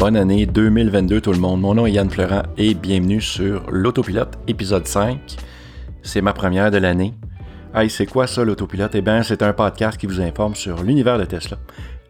[0.00, 1.60] Bonne année 2022 tout le monde.
[1.60, 5.36] Mon nom est Yann Florent et bienvenue sur l'Autopilote épisode 5.
[6.00, 7.12] C'est ma première de l'année.
[7.74, 8.94] Hey, c'est quoi ça l'Autopilote?
[8.94, 11.58] Eh bien, c'est un podcast qui vous informe sur l'univers de Tesla,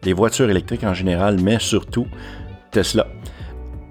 [0.03, 2.07] les voitures électriques en général, mais surtout
[2.71, 3.07] Tesla.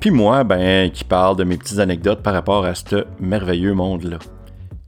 [0.01, 4.19] Puis moi, ben, qui parle de mes petites anecdotes par rapport à ce merveilleux monde-là.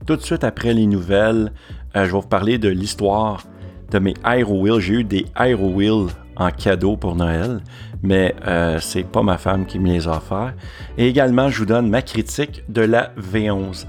[0.07, 1.53] Tout de suite après les nouvelles,
[1.95, 3.43] euh, je vais vous parler de l'histoire
[3.91, 4.79] de mes Aero Wheels.
[4.79, 7.61] J'ai eu des Aero Wheels en cadeau pour Noël,
[8.01, 10.53] mais euh, c'est pas ma femme qui me les a offerts.
[10.97, 13.85] Et également, je vous donne ma critique de la V11.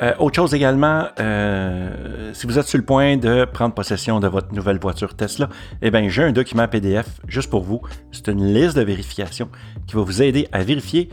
[0.00, 4.28] Euh, autre chose également, euh, si vous êtes sur le point de prendre possession de
[4.28, 5.48] votre nouvelle voiture Tesla,
[5.82, 7.80] eh bien, j'ai un document PDF juste pour vous.
[8.12, 9.48] C'est une liste de vérification
[9.86, 11.08] qui va vous aider à vérifier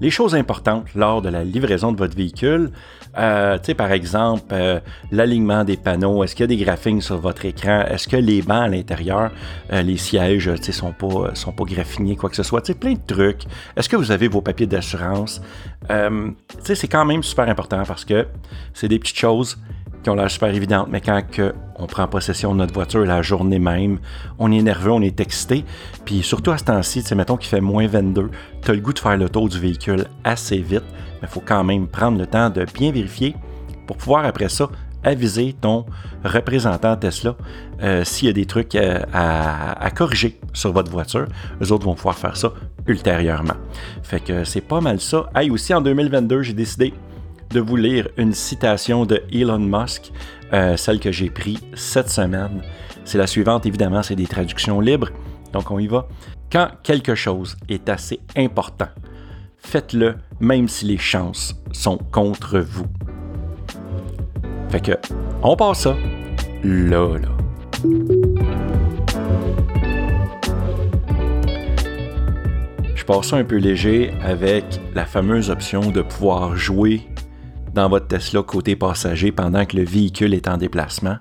[0.00, 2.70] les choses importantes lors de la livraison de votre véhicule.
[3.16, 4.80] Euh, par exemple, euh,
[5.12, 7.82] l'alignement des panneaux, est-ce qu'il y a des graphiques sur votre écran?
[7.82, 9.30] Est-ce que les bancs à l'intérieur,
[9.72, 12.74] euh, les sièges, sais, sont pas, sont graffinés, quoi que ce soit?
[12.74, 13.44] Plein de trucs.
[13.76, 15.40] Est-ce que vous avez vos papiers d'assurance?
[16.62, 18.26] c'est quand même super important parce que
[18.72, 19.58] c'est des petites choses
[20.04, 21.20] qui ont l'air super évidentes, mais quand
[21.76, 23.98] on prend possession de notre voiture la journée même,
[24.38, 25.64] on est nerveux, on est excité,
[26.04, 28.30] puis surtout à ce temps-ci, mettons qu'il fait moins 22,
[28.62, 31.42] tu as le goût de faire le tour du véhicule assez vite, mais il faut
[31.44, 33.34] quand même prendre le temps de bien vérifier
[33.86, 34.68] pour pouvoir après ça
[35.02, 35.84] aviser ton
[36.24, 37.36] représentant Tesla
[37.82, 41.26] euh, s'il y a des trucs euh, à, corriger sur votre voiture.
[41.60, 42.52] Les autres vont pouvoir faire ça
[42.86, 43.54] ultérieurement.
[44.02, 45.28] Fait que c'est pas mal ça.
[45.34, 46.94] Hey, aussi en 2022, j'ai décidé
[47.54, 50.10] de vous lire une citation de Elon Musk,
[50.52, 52.62] euh, celle que j'ai prise cette semaine.
[53.04, 55.10] C'est la suivante, évidemment, c'est des traductions libres,
[55.52, 56.08] donc on y va.
[56.50, 58.88] Quand quelque chose est assez important,
[59.56, 62.86] faites-le même si les chances sont contre vous.
[64.70, 64.92] Fait que,
[65.40, 65.96] on passe ça
[66.64, 67.28] là, là.
[72.96, 77.02] Je passe ça un peu léger avec la fameuse option de pouvoir jouer
[77.74, 81.18] dans votre Tesla côté passager pendant que le véhicule est en déplacement,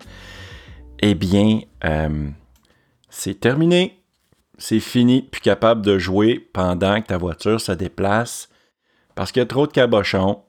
[0.99, 2.29] eh bien, euh,
[3.09, 3.99] c'est terminé.
[4.57, 8.49] C'est fini, plus capable de jouer pendant que ta voiture se déplace
[9.15, 10.41] parce qu'il y a trop de cabochons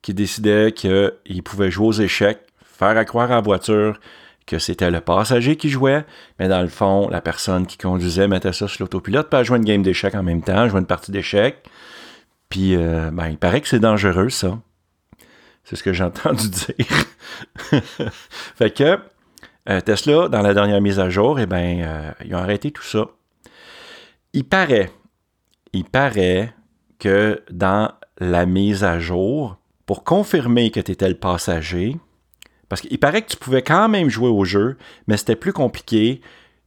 [0.00, 3.98] qui décidaient qu'ils pouvaient jouer aux échecs, faire à croire à la voiture
[4.46, 6.04] que c'était le passager qui jouait,
[6.38, 9.64] mais dans le fond, la personne qui conduisait mettait ça sur l'autopilote, pas jouer une
[9.64, 11.64] game d'échecs en même temps, jouer une partie d'échecs.
[12.48, 14.58] Puis, euh, ben, il paraît que c'est dangereux, ça.
[15.64, 17.04] C'est ce que j'ai entendu dire.
[18.56, 18.98] fait que
[19.68, 22.82] euh, Tesla, dans la dernière mise à jour, eh ben, euh, ils ont arrêté tout
[22.82, 23.06] ça.
[24.32, 24.90] Il paraît,
[25.72, 26.54] il paraît
[26.98, 31.96] que dans la mise à jour, pour confirmer que tu étais le passager,
[32.68, 34.76] parce qu'il paraît que tu pouvais quand même jouer au jeu,
[35.06, 36.20] mais c'était plus compliqué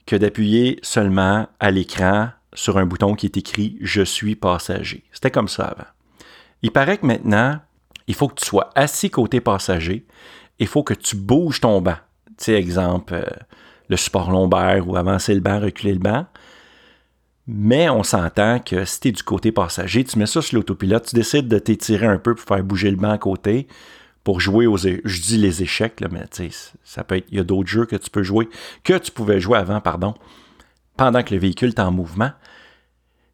[0.06, 5.04] que d'appuyer seulement à l'écran sur un bouton qui est écrit Je suis passager.
[5.12, 5.90] C'était comme ça avant.
[6.62, 7.60] Il paraît que maintenant,
[8.08, 10.06] il faut que tu sois assis côté passager.
[10.60, 11.98] Il faut que tu bouges ton banc.
[12.38, 13.26] Tu sais, exemple, euh,
[13.90, 16.26] le support lombaire ou avancer le banc, reculer le banc.
[17.48, 21.08] Mais on s'entend que si tu es du côté passager, tu mets ça sur l'autopilote,
[21.08, 23.68] tu décides de t'étirer un peu pour faire bouger le banc à côté,
[24.24, 24.78] pour jouer aux...
[24.78, 26.26] Je dis les échecs, là, mais
[26.84, 27.28] ça peut être...
[27.30, 28.50] Il y a d'autres jeux que tu peux jouer,
[28.84, 30.14] que tu pouvais jouer avant, pardon,
[30.98, 32.32] pendant que le véhicule est en mouvement.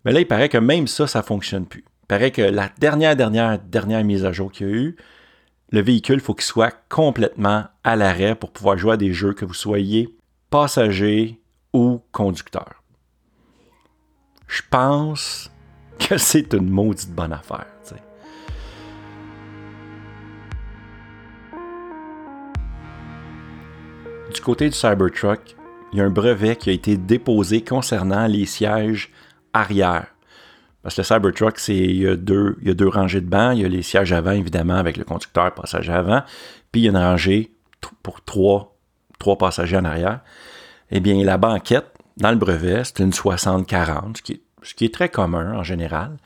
[0.05, 1.83] Mais là, il paraît que même ça, ça ne fonctionne plus.
[2.13, 4.95] Paraît que la dernière, dernière, dernière mise à jour qu'il y a eu,
[5.71, 9.33] le véhicule, il faut qu'il soit complètement à l'arrêt pour pouvoir jouer à des jeux
[9.33, 10.15] que vous soyez
[10.51, 11.41] passager
[11.73, 12.83] ou conducteur.
[14.45, 15.49] Je pense
[15.97, 17.65] que c'est une maudite bonne affaire.
[24.31, 25.55] Du côté du Cybertruck,
[25.91, 29.09] il y a un brevet qui a été déposé concernant les sièges
[29.51, 30.12] arrière.
[30.83, 33.29] Parce que le Cybertruck, c'est, il, y a deux, il y a deux rangées de
[33.29, 33.55] bancs.
[33.55, 36.23] Il y a les sièges avant, évidemment, avec le conducteur passager avant.
[36.71, 37.53] Puis il y a une rangée
[38.03, 38.75] pour trois,
[39.17, 40.19] trois passagers en arrière.
[40.91, 41.87] Eh bien, la banquette,
[42.17, 44.21] dans le brevet, c'est une 60-40, ce
[44.73, 46.17] qui, est, très commun en général.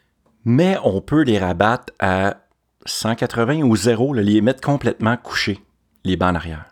[0.44, 2.38] Mais on peut les rabattre à
[2.86, 5.60] 180 ou 0, les mettre complètement couchés,
[6.04, 6.66] les bancs en arrière.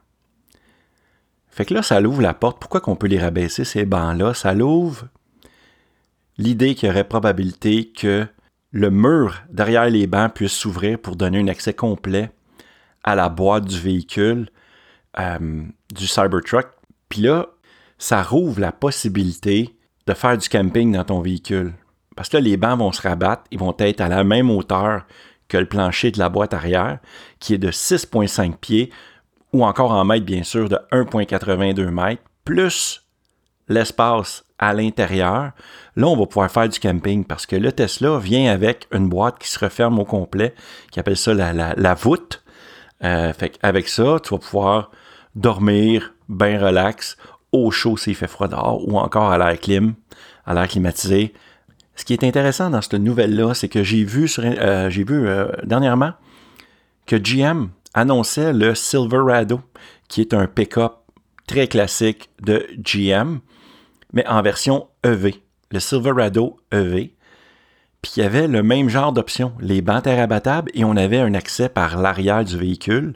[1.49, 2.59] Fait que là, ça l'ouvre la porte.
[2.59, 4.33] Pourquoi qu'on peut les rabaisser, ces bancs-là?
[4.33, 5.05] Ça l'ouvre
[6.37, 8.27] l'idée qu'il y aurait probabilité que
[8.71, 12.31] le mur derrière les bancs puisse s'ouvrir pour donner un accès complet
[13.03, 14.49] à la boîte du véhicule
[15.19, 16.67] euh, du Cybertruck.
[17.07, 17.47] Puis là,
[17.97, 19.75] ça rouvre la possibilité
[20.07, 21.73] de faire du camping dans ton véhicule.
[22.15, 25.05] Parce que là, les bancs vont se rabattre, ils vont être à la même hauteur
[25.47, 26.99] que le plancher de la boîte arrière,
[27.39, 28.91] qui est de 6,5 pieds,
[29.53, 33.05] ou encore en mètres, bien sûr, de 1,82 mètres, plus
[33.67, 35.51] l'espace à l'intérieur.
[35.95, 39.39] Là, on va pouvoir faire du camping parce que le Tesla vient avec une boîte
[39.39, 40.53] qui se referme au complet,
[40.91, 42.43] qui appelle ça la, voûte.
[43.03, 43.31] Euh,
[43.61, 44.91] avec ça, tu vas pouvoir
[45.35, 47.17] dormir bien relax,
[47.51, 49.93] au chaud s'il fait froid dehors, ou encore à l'air clim,
[50.45, 51.33] à l'air climatisé.
[51.95, 55.47] Ce qui est intéressant dans cette nouvelle-là, c'est que j'ai vu, euh, j'ai vu euh,
[55.63, 56.11] dernièrement
[57.05, 59.61] que GM annonçait le Silverado,
[60.09, 60.93] qui est un pick-up
[61.47, 63.39] très classique de GM,
[64.11, 65.35] mais en version EV,
[65.71, 67.13] le Silverado EV.
[68.01, 71.33] Puis il y avait le même genre d'option, les bancs abattables, et on avait un
[71.33, 73.15] accès par l'arrière du véhicule,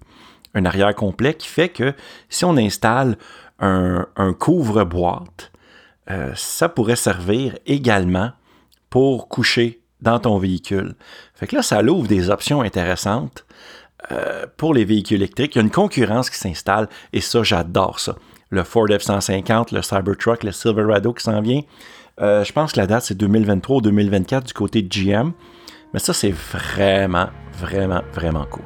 [0.56, 1.94] un arrière complet qui fait que
[2.28, 3.18] si on installe
[3.60, 5.52] un, couvre-boîte,
[6.10, 8.32] euh, ça pourrait servir également
[8.90, 10.96] pour coucher dans ton véhicule.
[11.36, 13.46] Fait que là, ça l'ouvre des options intéressantes
[14.12, 15.56] euh, pour les véhicules électriques.
[15.56, 18.16] Il y a une concurrence qui s'installe et ça, j'adore ça.
[18.50, 21.62] Le Ford F-150, le Cybertruck, le Silverado qui s'en vient.
[22.22, 25.32] Euh, je pense que la date, c'est 2023 ou 2024 du côté de GM.
[25.94, 27.28] Mais ça, c'est vraiment,
[27.58, 28.64] vraiment, vraiment cool.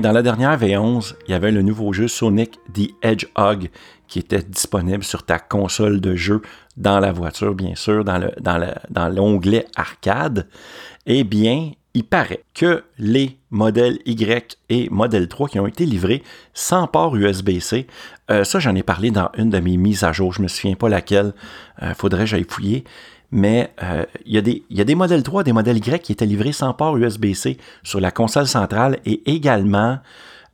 [0.00, 3.68] dans la dernière V11, il y avait le nouveau jeu Sonic the Hedgehog
[4.08, 6.42] qui était disponible sur ta console de jeu
[6.76, 10.48] dans la voiture, bien sûr, dans, le, dans, l'onglet arcade.
[11.06, 16.22] Eh bien, il paraît que les modèles Y et modèle 3 qui ont été livrés
[16.52, 17.86] sans port USB-C,
[18.30, 20.48] euh, ça j'en ai parlé dans une de mes mises à jour, je ne me
[20.48, 21.32] souviens pas laquelle,
[21.82, 22.84] euh, faudrait que j'aille fouiller,
[23.30, 26.74] mais euh, il, y a des, modèles 3, des modèles Y qui étaient livrés sans
[26.74, 29.98] port USB-C sur la console centrale et également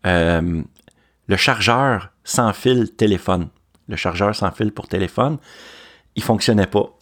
[0.04, 3.48] le chargeur sans fil téléphone.
[3.88, 5.36] Le chargeur sans fil pour téléphone,
[6.16, 6.96] il ne fonctionnait pas.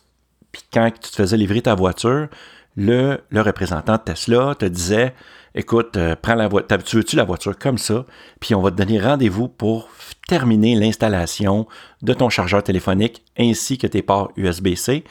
[0.51, 2.29] Puis quand tu te faisais livrer ta voiture,
[2.79, 5.13] le, représentant de Tesla te disait
[5.55, 8.07] Écoute, euh, prends la voiture, tu veux-tu la voiture comme ça,
[8.39, 9.89] puis on va te donner rendez-vous pour
[10.29, 11.67] terminer l'installation
[12.03, 15.03] de ton chargeur téléphonique ainsi que tes ports USB-C.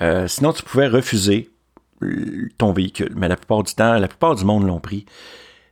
[0.00, 1.50] Euh, sinon, tu pouvais refuser
[2.56, 3.12] ton véhicule.
[3.14, 5.04] Mais la plupart du temps, la plupart du monde l'ont pris.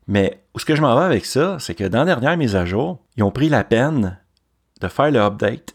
[0.06, 2.66] Mais ce que je m'en vais avec ça, c'est que dans la dernière mise à
[2.66, 4.19] jour, ils ont pris la peine
[4.81, 5.75] de faire le update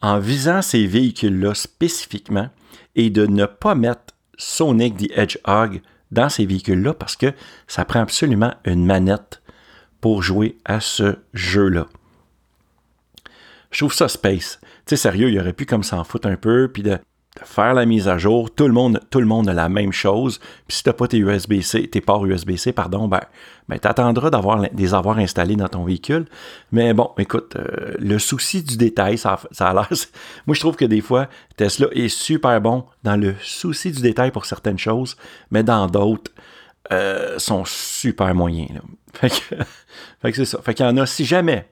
[0.00, 2.48] en visant ces véhicules-là spécifiquement
[2.94, 7.34] et de ne pas mettre Sonic the Hedgehog dans ces véhicules-là parce que
[7.66, 9.42] ça prend absolument une manette
[10.00, 11.86] pour jouer à ce jeu-là.
[13.70, 14.60] Je trouve ça space.
[14.86, 16.98] Tu sais, sérieux, il aurait pu comme s'en foutre un peu, puis de
[17.44, 18.50] faire la mise à jour.
[18.54, 20.38] Tout le monde, tout le monde a la même chose.
[20.66, 23.20] Puis si tu n'as pas tes USB-C, tes ports USB-C, pardon, ben,
[23.68, 26.26] ben tu attendras d'avoir des avoir installés dans ton véhicule.
[26.72, 29.88] Mais bon, écoute, euh, le souci du détail, ça, ça a l'air.
[30.46, 34.30] Moi, je trouve que des fois, Tesla est super bon dans le souci du détail
[34.30, 35.16] pour certaines choses,
[35.50, 36.32] mais dans d'autres,
[36.92, 38.80] euh, sont super moyens.
[39.14, 39.56] Fait que,
[40.22, 40.60] fait que c'est ça.
[40.62, 41.68] Fait qu'il y en a, si jamais,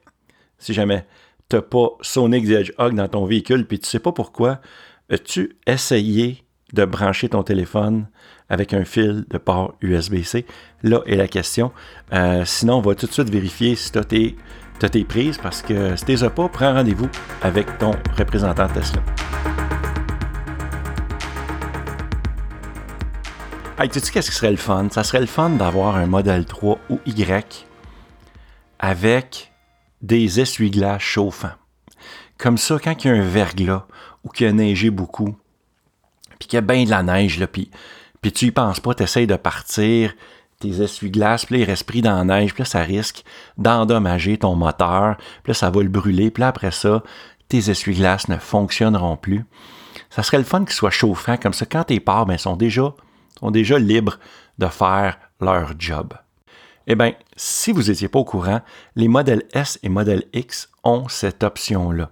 [0.58, 1.06] si jamais,
[1.48, 4.60] t'as pas Sonic the Hedgehog dans ton véhicule, puis tu sais pas pourquoi,
[5.08, 8.08] As-tu essayé de brancher ton téléphone
[8.49, 10.44] avec un fil de port USB-C?
[10.82, 11.70] Là est la question.
[12.12, 14.05] Euh, sinon, on va tout de suite vérifier si tu as
[14.88, 17.08] tes, prises parce que si tu les as pas, prends rendez-vous
[17.41, 19.00] avec ton représentant Tesla.
[23.79, 24.88] Hey, tu sais qu'est-ce qui serait le fun?
[24.91, 27.64] Ça serait le fun d'avoir un modèle 3 ou Y
[28.81, 29.53] avec
[30.03, 31.55] des essuie-glaces chauffants.
[32.39, 33.86] Comme ça, quand il y a un verglas
[34.26, 35.36] ou qu'il a neigé beaucoup,
[36.38, 37.70] puis qu'il y a bien de la neige, là, puis,
[38.20, 40.12] puis tu y penses pas, tu essaies de partir,
[40.58, 43.22] tes essuie-glaces, puis là, il pris dans la neige, puis là, ça risque
[43.56, 47.04] d'endommager ton moteur, puis là, ça va le brûler, puis là, après ça,
[47.48, 49.44] tes essuie-glaces ne fonctionneront plus.
[50.10, 52.94] Ça serait le fun qu'ils soient chauffants, comme ça, quand tes parts, ben, sont déjà,
[53.38, 54.18] sont déjà libres
[54.58, 56.14] de faire leur job.
[56.88, 58.60] Eh bien, si vous n'étiez pas au courant,
[58.96, 62.10] les modèles S et modèles X ont cette option-là.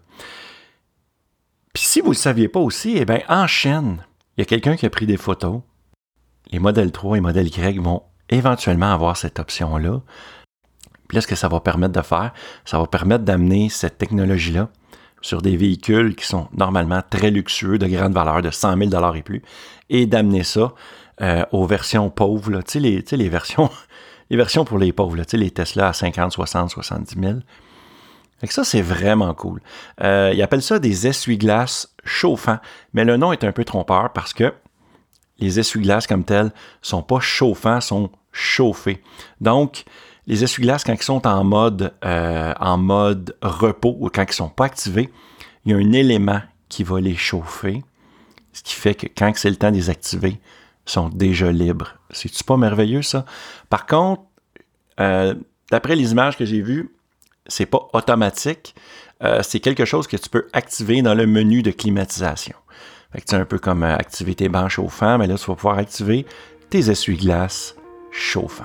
[1.75, 3.99] Puis si vous ne le saviez pas aussi, eh bien, en chaîne,
[4.37, 5.61] il y a quelqu'un qui a pris des photos.
[6.52, 10.00] Les modèles 3 et modèles Y vont éventuellement avoir cette option-là.
[11.09, 12.33] Puis là, ce que ça va permettre de faire,
[12.64, 14.71] ça va permettre d'amener cette technologie-là
[15.21, 19.23] sur des véhicules qui sont normalement très luxueux, de grande valeur, de 100 000 et
[19.23, 19.43] plus,
[19.90, 20.75] et d'amener ça
[21.23, 22.81] euh, aux versions pauvres, tu sais,
[23.16, 27.38] les, versions, pour les pauvres, là, les Tesla à 50, 60, 70 000
[28.53, 29.61] ça, c'est vraiment cool.
[30.03, 32.59] Euh, ils appellent ça des essuie-glaces chauffants,
[32.93, 34.53] mais le nom est un peu trompeur parce que
[35.39, 39.03] les essuie-glaces comme tels sont pas chauffants, sont chauffés.
[39.41, 39.85] Donc,
[40.27, 42.55] les essuie-glaces, quand ils sont en mode, euh,
[43.43, 45.11] repos ou quand ils ne sont pas activés,
[45.65, 47.83] il y a un élément qui va les chauffer,
[48.53, 50.41] ce qui fait que quand c'est le temps de les activer,
[50.87, 51.95] ils sont déjà libres.
[52.11, 53.25] C'est-tu pas merveilleux, ça?
[53.69, 54.23] Par contre,
[55.01, 55.35] euh,
[55.71, 56.94] d'après les images que j'ai vues,
[57.47, 58.75] c'est pas automatique.
[59.23, 62.57] Euh, c'est quelque chose que tu peux activer dans le menu de climatisation.
[63.15, 66.27] c'est un peu comme euh, activer tes bancs chauffants, mais là, tu vas pouvoir activer
[66.71, 67.77] tes essuie-glaces
[68.11, 68.65] chauffants.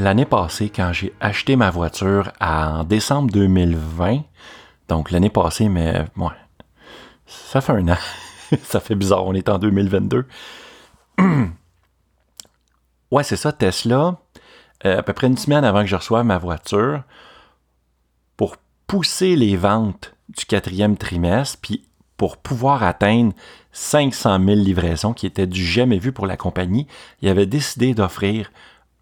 [0.00, 4.22] L'année passée, quand j'ai acheté ma voiture en décembre 2020,
[4.88, 6.28] donc l'année passée, mais ouais,
[7.26, 7.96] ça fait un an.
[8.62, 10.26] ça fait bizarre, on est en 2022.
[13.10, 14.16] ouais, c'est ça, Tesla.
[14.84, 17.02] Euh, à peu près une semaine avant que je reçoive ma voiture,
[18.36, 21.84] pour pousser les ventes du quatrième trimestre, puis
[22.16, 23.32] pour pouvoir atteindre
[23.72, 26.86] 500 000 livraisons, qui étaient du jamais vu pour la compagnie,
[27.22, 28.50] il avait décidé d'offrir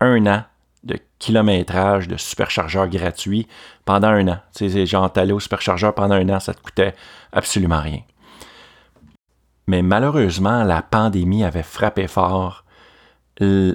[0.01, 0.45] un an
[0.85, 3.49] de kilométrage de superchargeur gratuit
[3.85, 4.39] pendant un an.
[4.53, 6.95] Sais, genre, t'allais au superchargeur pendant un an, ça te coûtait
[7.33, 8.01] absolument rien.
[9.67, 12.65] Mais malheureusement, la pandémie avait frappé fort
[13.43, 13.75] euh,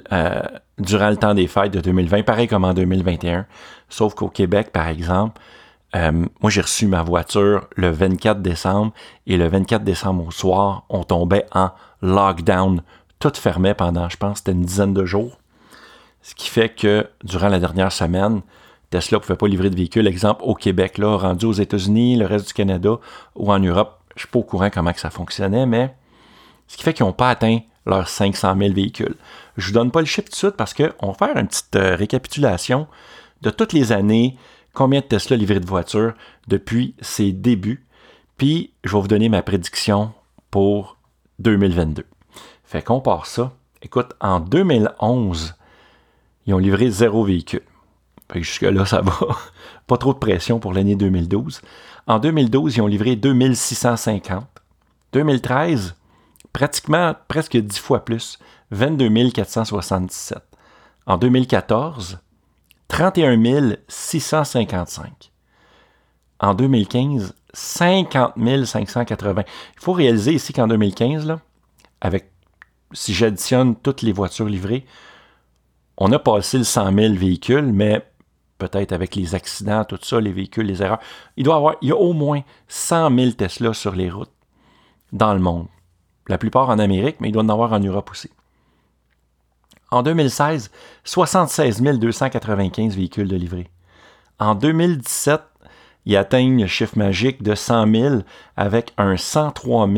[0.78, 3.46] durant le temps des fêtes de 2020, pareil comme en 2021.
[3.88, 5.40] Sauf qu'au Québec, par exemple,
[5.94, 8.92] euh, moi j'ai reçu ma voiture le 24 décembre
[9.26, 11.70] et le 24 décembre au soir, on tombait en
[12.00, 12.82] lockdown.
[13.18, 15.38] Tout fermait pendant, je pense, c'était une dizaine de jours.
[16.22, 18.40] Ce qui fait que durant la dernière semaine,
[18.90, 22.26] Tesla ne pouvait pas livrer de véhicules, exemple au Québec, là, rendu aux États-Unis, le
[22.26, 22.98] reste du Canada
[23.36, 25.94] ou en Europe, je suis pas au courant comment ça fonctionnait, mais
[26.68, 29.16] ce qui fait qu'ils n'ont pas atteint leurs 500 000 véhicules.
[29.56, 31.76] Je vous donne pas le chiffre tout de suite parce qu'on va faire une petite
[31.76, 32.86] euh, récapitulation
[33.42, 34.36] de toutes les années,
[34.72, 36.14] combien de Tesla livrés de voitures
[36.48, 37.84] depuis ses débuts.
[38.36, 40.12] Puis, je vais vous donner ma prédiction
[40.50, 40.96] pour
[41.40, 42.04] 2022.
[42.64, 43.52] Fait qu'on part ça.
[43.82, 45.54] Écoute, en 2011,
[46.46, 47.62] ils ont livré zéro véhicule.
[48.40, 49.12] Jusque-là, ça va.
[49.86, 51.60] Pas trop de pression pour l'année 2012.
[52.06, 54.46] En 2012, ils ont livré 2650.
[55.12, 55.94] 2013,
[56.52, 58.38] pratiquement presque 10 fois plus,
[58.70, 60.38] 22 477.
[61.06, 62.18] En 2014,
[62.88, 65.32] 31 655.
[66.40, 69.42] En 2015, 50 580.
[69.46, 71.40] Il faut réaliser ici qu'en 2015, là,
[72.00, 72.30] avec,
[72.92, 74.86] si j'additionne toutes les voitures livrées,
[75.98, 78.04] on a passé le 100 000 véhicules, mais
[78.68, 81.00] peut-être avec les accidents, tout ça, les véhicules, les erreurs.
[81.36, 84.32] Il doit y avoir, il y a au moins 100 000 Tesla sur les routes
[85.12, 85.66] dans le monde.
[86.28, 88.30] La plupart en Amérique, mais il doit en avoir en Europe aussi.
[89.90, 90.70] En 2016,
[91.04, 93.68] 76 295 véhicules de livrée.
[94.38, 95.40] En 2017,
[96.06, 98.16] il atteignent le chiffre magique de 100 000
[98.56, 99.88] avec un 103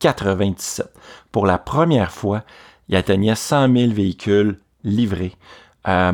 [0.00, 0.92] 097.
[1.32, 2.42] Pour la première fois,
[2.88, 5.36] il atteignait 100 000 véhicules livrés.
[5.88, 6.12] Euh,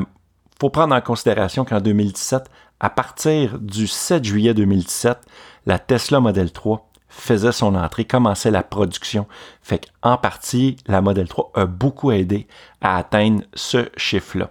[0.61, 2.51] faut prendre en considération qu'en 2017,
[2.81, 5.19] à partir du 7 juillet 2017,
[5.65, 9.27] la Tesla Model 3 faisait son entrée, commençait la production.
[9.63, 12.47] Fait qu'en partie, la Model 3 a beaucoup aidé
[12.83, 14.51] à atteindre ce chiffre-là.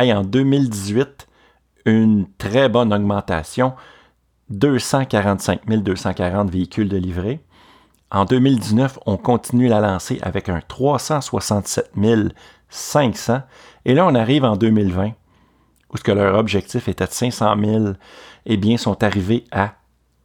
[0.00, 1.26] Et en 2018,
[1.84, 3.74] une très bonne augmentation,
[4.50, 7.40] 245 240 véhicules de livrée.
[8.12, 11.90] En 2019, on continue la lancée avec un 367
[12.68, 13.42] 500.
[13.84, 15.12] Et là, on arrive en 2020,
[15.92, 17.84] où ce que leur objectif était de 500 000,
[18.46, 19.74] eh bien, sont arrivés à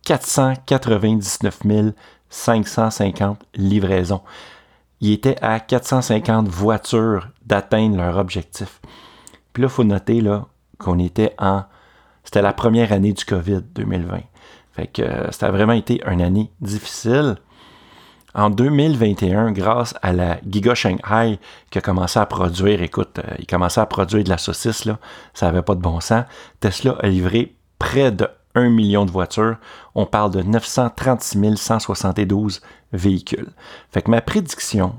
[0.06, 1.94] 499
[2.30, 4.22] 550 livraisons.
[5.02, 8.82] Ils étaient à 450 voitures d'atteindre leur objectif.
[9.54, 11.64] Puis là, il faut noter là, qu'on était en...
[12.24, 14.22] C'était la première année du COVID 2020.
[14.74, 17.38] Fait que euh, ça a vraiment été une année difficile.
[18.36, 21.40] En 2021, grâce à la Giga Shanghai
[21.72, 24.90] qui a commencé à produire, écoute, euh, il commençait à produire de la saucisse,
[25.34, 26.26] ça n'avait pas de bon sens.
[26.60, 29.56] Tesla a livré près de 1 million de voitures.
[29.96, 32.62] On parle de 936 172
[32.92, 33.54] véhicules.
[33.90, 34.96] Fait que ma prédiction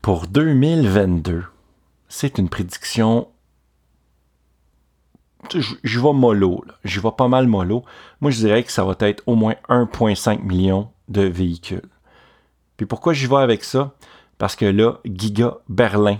[0.00, 1.42] pour 2022,
[2.08, 3.26] c'est une prédiction.
[5.52, 7.84] Je, vais mollo, je vais pas mal mollo.
[8.20, 11.82] Moi, je dirais que ça va être au moins 1,5 million de véhicules.
[12.80, 13.92] Puis pourquoi j'y vais avec ça?
[14.38, 16.16] Parce que là, Giga Berlin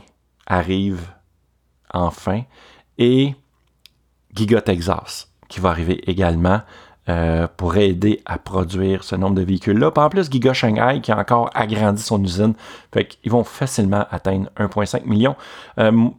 [0.47, 1.09] arrive
[1.91, 2.43] enfin
[2.99, 3.35] et
[4.35, 6.61] Giga Texas qui va arriver également
[7.09, 9.91] euh, pour aider à produire ce nombre de véhicules-là.
[9.97, 12.53] en plus, Giga Shanghai qui a encore agrandi son usine.
[12.93, 15.37] Fait qu'ils vont facilement atteindre 1,5 million.
[15.79, 16.11] Euh,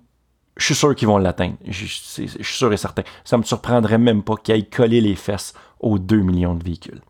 [0.58, 1.58] je suis sûr qu'ils vont l'atteindre.
[1.68, 3.04] Je, suis sûr et certain.
[3.26, 7.02] Ça me surprendrait même pas qu'ils aillent coller les fesses aux 2 millions de véhicules.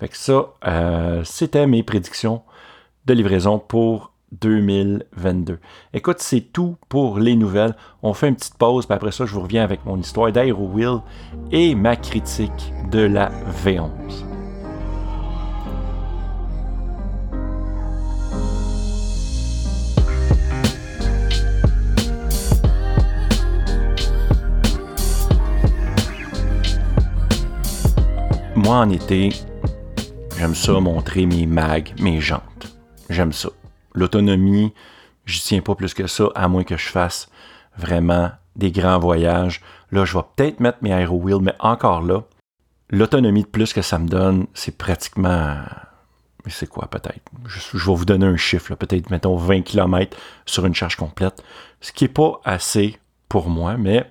[0.00, 2.42] Fait que ça, euh, c'était mes prédictions
[3.06, 5.58] de livraison pour 2022.
[5.92, 7.74] Écoute, c'est tout pour les nouvelles.
[8.02, 11.00] On fait une petite pause, puis après ça, je vous reviens avec mon histoire d'AeroWheel
[11.52, 13.30] et ma critique de la
[13.64, 13.90] V11.
[28.56, 29.28] Moi, en été,
[30.38, 32.53] j'aime ça montrer mes mags, mes jambes.
[33.10, 33.50] J'aime ça.
[33.94, 34.72] L'autonomie,
[35.24, 37.28] je tiens pas plus que ça, à moins que je fasse
[37.76, 39.60] vraiment des grands voyages.
[39.90, 42.22] Là, je vais peut-être mettre mes Aero Wheels, mais encore là,
[42.90, 45.56] l'autonomie de plus que ça me donne, c'est pratiquement.
[46.44, 47.22] Mais c'est quoi peut-être?
[47.46, 51.42] Je, vais vous donner un chiffre, peut-être mettons 20 km sur une charge complète.
[51.80, 54.10] Ce qui n'est pas assez pour moi, mais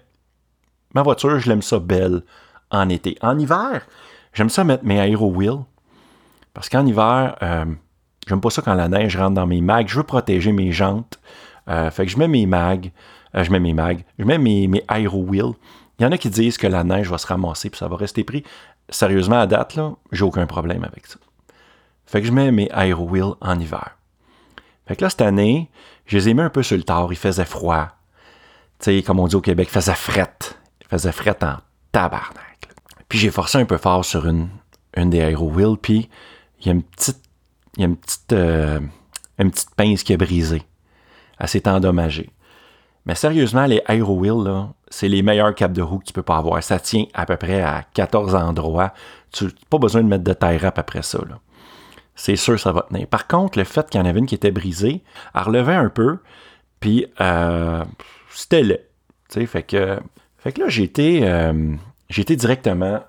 [0.95, 2.23] ma voiture, je l'aime ça belle
[2.71, 3.17] en été.
[3.21, 3.85] En hiver,
[4.33, 5.63] j'aime ça mettre mes Aero Wheels.
[6.53, 7.65] Parce qu'en hiver, euh,
[8.27, 9.87] j'aime pas ça quand la neige rentre dans mes mags.
[9.87, 11.19] Je veux protéger mes jantes.
[11.69, 12.91] Euh, fait que je mets mes mags.
[13.35, 14.03] Euh, je mets mes mags.
[14.19, 15.53] Je mets mes, mes Aero Wheels.
[15.99, 17.95] Il y en a qui disent que la neige va se ramasser puis ça va
[17.95, 18.43] rester pris.
[18.89, 21.17] Sérieusement, à date, là, j'ai aucun problème avec ça.
[22.05, 23.97] Fait que je mets mes Aero Wheels en hiver.
[24.85, 25.69] Fait que là, cette année,
[26.05, 27.07] je les ai mis un peu sur le tard.
[27.11, 27.87] Il faisait froid.
[28.79, 30.35] Tu sais, comme on dit au Québec, il faisait fret.
[30.81, 31.57] Il faisait fret en
[31.91, 32.69] tabarnak.
[33.07, 34.49] Puis j'ai forcé un peu fort sur une,
[34.97, 36.09] une des Aero Wheels, puis
[36.59, 37.22] il y a une petite,
[37.77, 38.79] il y a une petite, euh,
[39.39, 40.61] une petite pince qui a brisé.
[41.39, 42.29] Elle s'est endommagée.
[43.05, 46.37] Mais sérieusement, les Aero Wheels, c'est les meilleurs capes de roue que tu peux pas
[46.37, 46.63] avoir.
[46.63, 48.93] Ça tient à peu près à 14 endroits.
[49.31, 51.19] Tu n'as pas besoin de mettre de tie wrap après ça.
[52.15, 53.07] C'est sûr ça va tenir.
[53.07, 55.03] Par contre, le fait qu'il y en avait une qui était brisée,
[55.33, 56.19] elle relevait un peu,
[56.79, 57.83] puis euh,
[58.29, 58.87] c'était laid.
[59.47, 59.99] Fait que,
[60.37, 61.75] fait que là, j'ai été, euh,
[62.09, 63.03] directement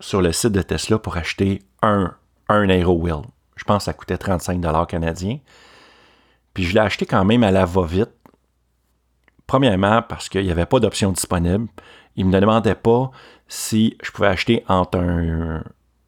[0.00, 2.14] sur le site de Tesla pour acheter un,
[2.48, 3.22] un Aero Wheel.
[3.58, 5.38] Je pense que ça coûtait 35 canadiens.
[6.54, 8.10] Puis je l'ai acheté quand même à la va-vite
[9.48, 11.68] Premièrement, parce qu'il n'y avait pas d'option disponible.
[12.16, 13.10] Il ne me demandait pas
[13.48, 15.00] si je pouvais acheter entre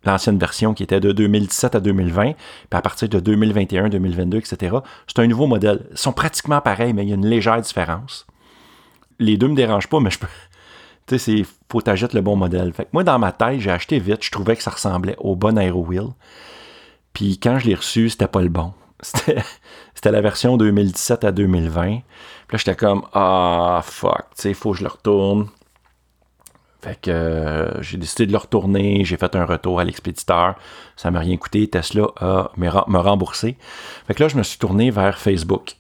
[0.05, 2.37] l'ancienne version qui était de 2017 à 2020, puis
[2.71, 4.77] à partir de 2021, 2022, etc.
[5.07, 5.87] C'est un nouveau modèle.
[5.91, 8.27] Ils sont pratiquement pareils, mais il y a une légère différence.
[9.19, 10.29] Les deux ne me dérangent pas, mais je peux.
[11.07, 12.75] Tu sais, il faut t'ajouter le bon modèle.
[12.93, 14.23] Moi, dans ma tête, j'ai acheté vite.
[14.23, 16.09] Je trouvais que ça ressemblait au bon Aero Wheel.
[17.13, 18.73] Puis quand je l'ai reçu, c'était pas le bon.
[19.95, 22.01] C'était la version 2017 à 2020
[22.53, 25.49] là, j'étais comme, ah, fuck, tu sais, faut que je le retourne.
[26.83, 30.55] Fait que euh, j'ai décidé de le retourner, j'ai fait un retour à l'expéditeur,
[30.97, 33.59] ça m'a rien coûté, Tesla a me remboursé.
[34.07, 35.77] Fait que là, je me suis tourné vers Facebook.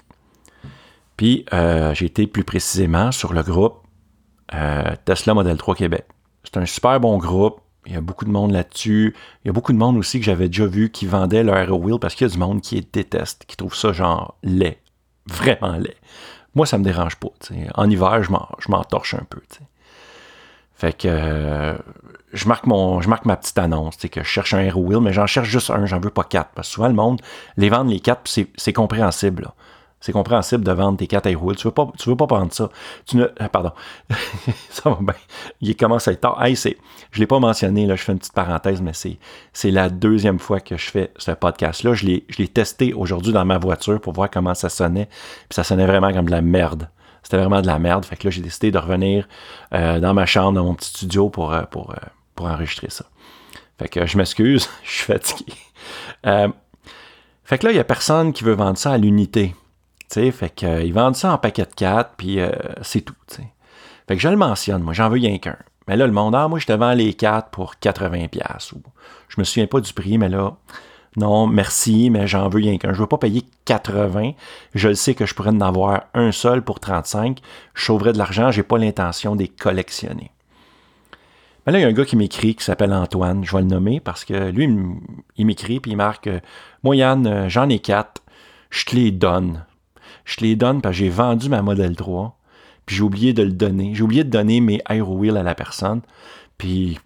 [1.16, 3.82] Puis euh, j'ai été plus précisément sur le groupe
[4.54, 6.04] euh, Tesla Model 3 Québec.
[6.44, 9.14] C'est un super bon groupe, il y a beaucoup de monde là-dessus.
[9.44, 11.78] Il y a beaucoup de monde aussi que j'avais déjà vu qui vendait leur Aero
[11.78, 14.78] Wheel parce qu'il y a du monde qui déteste, qui trouve ça genre laid.
[15.26, 15.96] Vraiment laid.
[16.54, 17.28] Moi, ça me dérange pas.
[17.74, 18.30] En hiver, je
[18.70, 19.40] m'en torche un peu.
[20.74, 21.76] Fait que euh,
[22.32, 25.12] je, marque mon, je marque ma petite annonce, que je cherche un Hero Wheel, mais
[25.12, 26.50] j'en cherche juste un, j'en veux pas quatre.
[26.54, 27.20] Parce que souvent, le monde,
[27.56, 28.22] les vendre les quatre,
[28.56, 29.48] c'est compréhensible.
[30.00, 31.56] C'est compréhensible de vendre tes quatre Hero Wheels.
[31.56, 32.70] Tu veux pas, tu veux pas prendre ça.
[33.04, 33.72] Tu ne, euh, pardon.
[34.70, 35.14] ça va bien.
[35.60, 36.42] Il commence à être tard.
[36.42, 36.78] Hey, c'est,
[37.10, 39.18] je l'ai pas mentionné, là, je fais une petite parenthèse, mais c'est,
[39.52, 41.92] c'est la deuxième fois que je fais ce podcast-là.
[41.92, 45.06] Je l'ai, je l'ai testé aujourd'hui dans ma voiture pour voir comment ça sonnait.
[45.06, 46.88] Puis ça sonnait vraiment comme de la merde.
[47.22, 48.06] C'était vraiment de la merde.
[48.06, 49.28] Fait que là, j'ai décidé de revenir
[49.74, 51.94] euh, dans ma chambre, dans mon petit studio pour, euh, pour,
[52.34, 53.04] pour enregistrer ça.
[53.78, 55.52] Fait que je m'excuse, je suis fatigué.
[56.24, 59.54] fait que là, il n'y a personne qui veut vendre ça à l'unité
[60.10, 62.50] fait qu'ils euh, vendent ça en paquet de 4, puis euh,
[62.82, 63.14] c'est tout.
[64.08, 65.56] Fait que je le mentionne, moi, j'en veux rien qu'un.
[65.86, 68.74] Mais là, le monde, ah, moi, je te vends les 4 pour 80$.
[68.74, 68.82] Ou,
[69.28, 70.56] je me souviens pas du prix, mais là,
[71.16, 72.92] non, merci, mais j'en veux rien qu'un.
[72.92, 74.32] Je veux pas payer 80.
[74.74, 77.38] Je le sais que je pourrais en avoir un seul pour 35.
[77.74, 80.30] Je sauverais de l'argent, j'ai pas l'intention de les collectionner.
[81.66, 83.44] Mais là, il y a un gars qui m'écrit qui s'appelle Antoine.
[83.44, 84.68] Je vais le nommer parce que lui,
[85.36, 86.28] il m'écrit puis il marque
[86.82, 88.22] Moi, Yann, euh, j'en ai 4.
[88.70, 89.64] Je te les donne
[90.30, 92.38] je les donne parce que j'ai vendu ma Model 3,
[92.86, 93.94] puis j'ai oublié de le donner.
[93.94, 96.02] J'ai oublié de donner mes Aero Wheel à la personne,
[96.58, 96.98] puis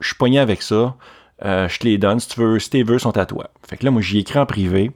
[0.00, 0.96] je suis poigné avec ça.
[1.44, 2.20] Euh, je te les donne.
[2.20, 3.50] Si tu veux, si tes sont à toi.
[3.68, 4.90] Fait que là, moi, j'y écris en privé.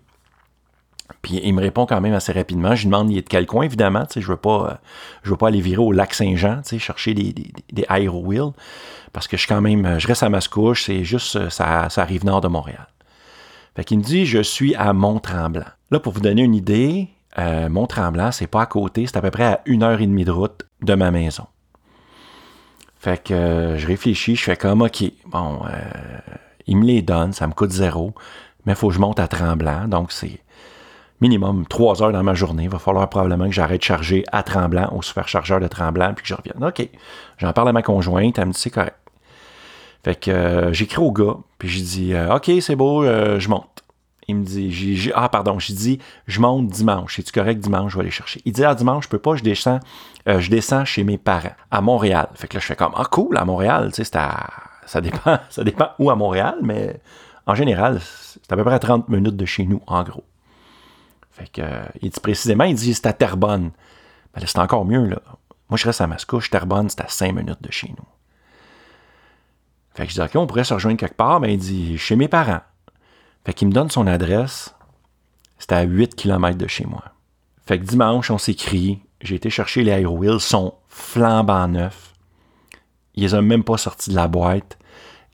[1.22, 2.74] Puis il me répond quand même assez rapidement.
[2.74, 4.06] Je lui demande il est de quel coin, évidemment.
[4.14, 4.74] Je ne veux, pas, euh,
[5.22, 8.52] je veux aller virer au lac Saint-Jean, chercher des, des, des Aero Wheel.
[9.12, 9.98] Parce que je suis quand même.
[9.98, 12.86] Je reste à Mascouche, c'est juste euh, ça, ça arrive nord de Montréal.
[13.76, 15.64] Fait qu'il me dit je suis à Mont-Tremblant.
[15.90, 19.30] Là, pour vous donner une idée, euh, Mont-Tremblant, c'est pas à côté, c'est à peu
[19.30, 21.46] près à une heure et demie de route de ma maison.
[22.98, 25.78] Fait que euh, je réfléchis, je fais comme, OK, bon, euh,
[26.66, 28.14] il me les donne, ça me coûte zéro,
[28.66, 30.40] mais il faut que je monte à Tremblant, donc c'est
[31.20, 32.64] minimum trois heures dans ma journée.
[32.64, 36.22] Il va falloir probablement que j'arrête de charger à Tremblant, au superchargeur de Tremblant, puis
[36.22, 36.64] que je revienne.
[36.64, 36.88] OK,
[37.38, 38.96] j'en parle à ma conjointe, elle me dit, c'est correct.
[40.02, 43.79] Fait que j'écris au gars, puis je dis, OK, c'est beau, je monte.
[44.28, 47.16] Il me dit, ah pardon, j'ai dit, je monte dimanche.
[47.16, 48.40] C'est-tu correct dimanche, je vais aller chercher.
[48.44, 49.80] Il dit, ah dimanche, je peux pas, je descends,
[50.28, 52.28] euh, je descends chez mes parents, à Montréal.
[52.34, 55.64] Fait que là, je fais comme, ah cool, à Montréal, tu sais, ça dépend, ça
[55.64, 57.00] dépend où à Montréal, mais
[57.46, 60.24] en général, c'est à peu près à 30 minutes de chez nous, en gros.
[61.30, 61.62] Fait que,
[62.02, 63.70] il dit précisément, il dit c'est à Terrebonne.
[64.34, 65.20] Ben c'est encore mieux, là.
[65.70, 68.04] Moi, je reste à Mascouche, Terrebonne, c'est à 5 minutes de chez nous.
[69.94, 72.16] Fait que je dis, OK, on pourrait se rejoindre quelque part, mais il dit, chez
[72.16, 72.60] mes parents.
[73.44, 74.74] Fait qu'il me donne son adresse.
[75.58, 77.04] C'était à 8 km de chez moi.
[77.66, 79.02] Fait que dimanche, on s'écrit.
[79.20, 82.14] J'ai été chercher les Aero Wheels, sont flambant neufs.
[83.14, 84.78] Ils les ont même pas sortis de la boîte.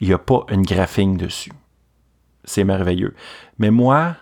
[0.01, 1.53] Il n'y a pas une graphine dessus.
[2.45, 3.15] C'est merveilleux.
[3.59, 4.17] Mais moi,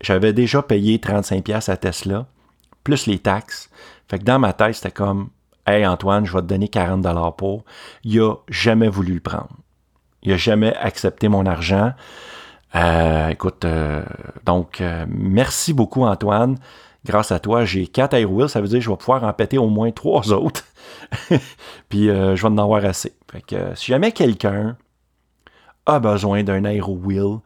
[0.00, 2.26] j'avais déjà payé 35$ à Tesla,
[2.84, 3.70] plus les taxes.
[4.08, 5.30] Fait que dans ma tête, c'était comme
[5.64, 7.64] Hey Antoine, je vais te donner 40$ pour.
[8.04, 9.56] Il n'a jamais voulu le prendre.
[10.22, 11.92] Il n'a jamais accepté mon argent.
[12.74, 14.02] Euh, écoute, euh,
[14.44, 16.58] donc, euh, merci beaucoup, Antoine.
[17.04, 18.48] Grâce à toi, j'ai 4 Airwheels.
[18.48, 20.64] Ça veut dire que je vais pouvoir en péter au moins 3 autres.
[21.88, 23.12] Puis, je vais en avoir assez.
[23.30, 24.76] Fait que, si jamais quelqu'un
[25.84, 27.38] a besoin d'un Airwheel,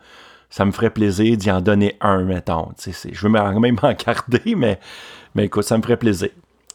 [0.51, 2.73] ça me ferait plaisir d'y en donner un, mettons.
[2.79, 3.29] je veux
[3.61, 4.79] même garder, mais,
[5.35, 6.31] mais écoute, ça me ferait plaisir.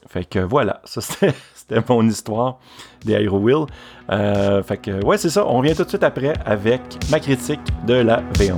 [0.07, 1.33] Fait que voilà, ça c'était
[1.89, 2.57] mon histoire
[3.05, 3.67] des Aero.
[4.11, 5.45] Euh, fait que ouais, c'est ça.
[5.47, 8.57] On revient tout de suite après avec ma critique de la V11.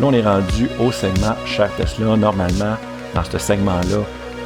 [0.00, 2.16] Là, on est rendu au segment Cher Tesla.
[2.16, 2.76] Normalement,
[3.14, 3.98] dans ce segment-là,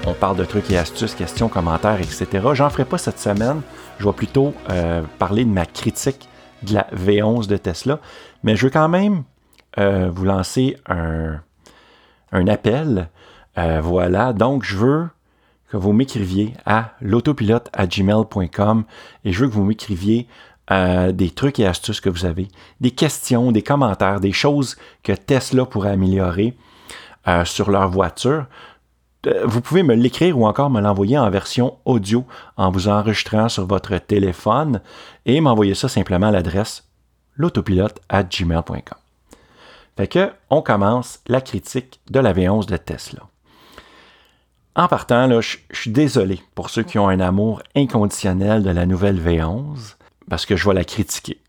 [0.07, 2.27] on parle de trucs et astuces, questions, commentaires, etc.
[2.53, 3.63] J'en ferai pas cette semaine.
[3.99, 6.29] Je vais plutôt euh, parler de ma critique
[6.63, 8.01] de la V11 de Tesla.
[8.43, 9.25] Mais je veux quand même
[9.79, 11.41] euh, vous lancer un,
[12.33, 13.09] appel.
[13.59, 15.09] Euh, voilà, donc je veux
[15.71, 18.85] que vous m'écriviez à l'autopilote@gmail.com
[19.25, 20.29] et je veux que vous m'écriviez
[20.71, 22.49] euh, des trucs et astuces que vous avez,
[22.81, 26.57] des questions, des commentaires, des choses que Tesla pourrait améliorer
[27.45, 28.47] sur leur voiture.
[29.27, 32.25] Euh, vous pouvez me l'écrire ou encore me l'envoyer en version audio
[32.57, 34.81] en vous enregistrant sur votre téléphone
[35.25, 36.85] et m'envoyer ça simplement à l'adresse
[37.37, 38.23] l'autopilote à.
[39.97, 43.23] Fait que, on commence la critique de la V11 de Tesla.
[44.75, 49.21] En partant, je, suis désolé pour ceux qui ont un amour inconditionnel de la nouvelle
[49.21, 49.97] V11,
[50.29, 51.41] parce que je vais la critiquer.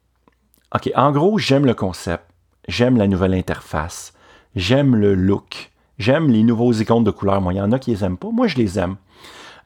[0.74, 2.24] OK, en gros, j'aime le concept,
[2.68, 4.14] j'aime la nouvelle interface,
[4.56, 7.42] j'aime le look, J'aime les nouveaux icônes de couleur.
[7.42, 8.30] Moi, il y en a qui les aiment pas.
[8.30, 8.98] Moi, je les aime.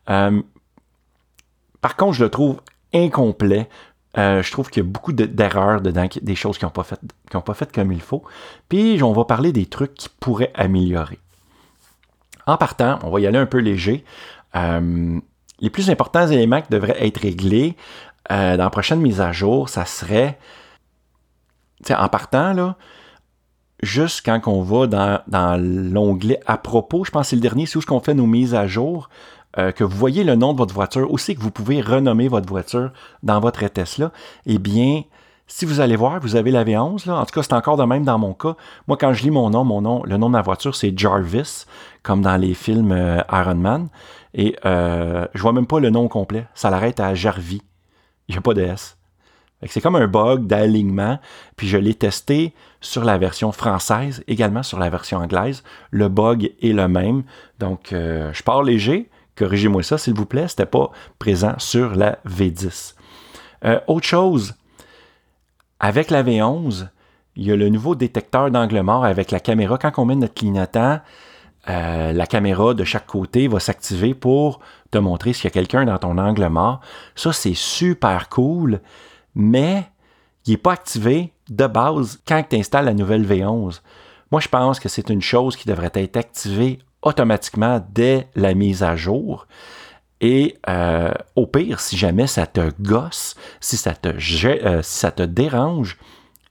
[0.10, 0.42] Euh,
[1.82, 2.62] par contre, je le trouve
[2.94, 3.68] incomplet.
[4.18, 7.54] Euh, je trouve qu'il y a beaucoup d'erreurs dedans, des choses qui n'ont pas, pas
[7.54, 8.24] fait comme il faut.
[8.70, 11.20] Puis, on va parler des trucs qui pourraient améliorer.
[12.48, 14.04] En partant, on va y aller un peu léger.
[14.56, 15.20] Euh,
[15.60, 17.76] les plus importants éléments qui devraient être réglés
[18.30, 20.40] dans la prochaine mise à jour, ça serait,
[21.90, 22.78] en partant, là,
[23.82, 27.78] juste quand on va dans, l'onglet à propos, je pense que c'est le dernier, c'est
[27.78, 29.10] où qu'on fait nos mises à jour,
[29.58, 32.48] euh, que vous voyez le nom de votre voiture, aussi que vous pouvez renommer votre
[32.48, 32.92] voiture
[33.24, 34.12] dans votre Tesla,
[34.46, 35.04] eh bien,
[35.48, 37.18] si vous allez voir, vous avez la V11, là.
[37.18, 38.56] en tout cas, c'est encore de même dans mon cas.
[38.88, 41.66] Moi, quand je lis mon nom, mon nom, le nom de ma voiture, c'est Jarvis,
[42.04, 43.90] comme dans les films euh, Iron Man.
[44.34, 46.48] Et euh, je vois même pas le nom complet.
[46.54, 47.62] Ça l'arrête à Jarvis.
[48.30, 48.98] Il n'y a pas de S.
[49.68, 51.20] C'est comme un bug d'alignement.
[51.56, 55.64] Puis je l'ai testé sur la version française, également sur la version anglaise.
[55.92, 57.24] Le bug est le même.
[57.60, 59.10] Donc, euh, je pars léger.
[59.36, 60.48] Corrigez-moi ça, s'il vous plaît.
[60.48, 62.96] Ce n'était pas présent sur la V10.
[63.66, 64.56] Euh, autre chose,
[65.80, 66.88] avec la V11,
[67.36, 69.78] il y a le nouveau détecteur d'angle mort avec la caméra.
[69.78, 71.00] Quand on met notre clignotant,
[71.70, 75.86] euh, la caméra de chaque côté va s'activer pour te montrer s'il y a quelqu'un
[75.86, 76.82] dans ton angle mort.
[77.16, 78.82] Ça, c'est super cool
[79.36, 79.86] mais
[80.46, 83.82] il n'est pas activé de base quand tu installes la nouvelle V11.
[84.32, 88.84] Moi, je pense que c'est une chose qui devrait être activée automatiquement dès la mise
[88.84, 89.48] à jour.
[90.22, 95.12] Et euh, au pire, si jamais ça te gosse, si ça te, euh, si ça
[95.12, 95.98] te dérange,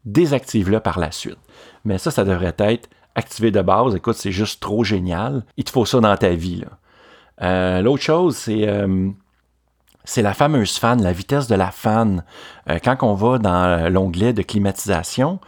[0.04, 1.38] désactive-le par la suite.
[1.84, 3.94] Mais ça, ça devrait être activé de base.
[3.94, 5.44] Écoute, c'est juste trop génial.
[5.56, 6.64] Il te faut ça dans ta vie.
[7.42, 8.66] Euh, l'autre chose, c'est
[10.04, 12.24] c'est la fameuse fan, la vitesse de la fan.
[12.68, 15.40] Euh, quand on va dans l'onglet de climatisation,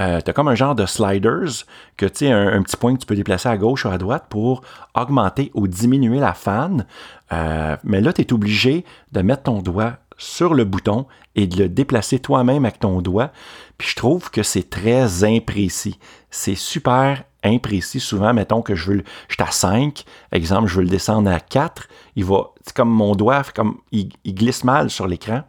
[0.00, 1.64] euh, tu as comme un genre de sliders
[1.96, 4.62] que tu un, petit point que tu peux déplacer à gauche ou à droite pour
[4.94, 6.84] augmenter ou diminuer la fan.
[7.32, 11.64] Euh, mais là, tu es obligé de mettre ton doigt sur le bouton et de
[11.64, 13.32] le déplacer toi-même avec ton doigt.
[13.78, 15.98] Puis je trouve que c'est très imprécis.
[16.30, 18.00] C'est super imprécis.
[18.00, 21.40] Souvent, mettons que je veux, je suis à 5, exemple, je veux le descendre à
[21.40, 25.42] 4, il va, c'est comme mon doigt, comme, il, glisse mal sur l'écran.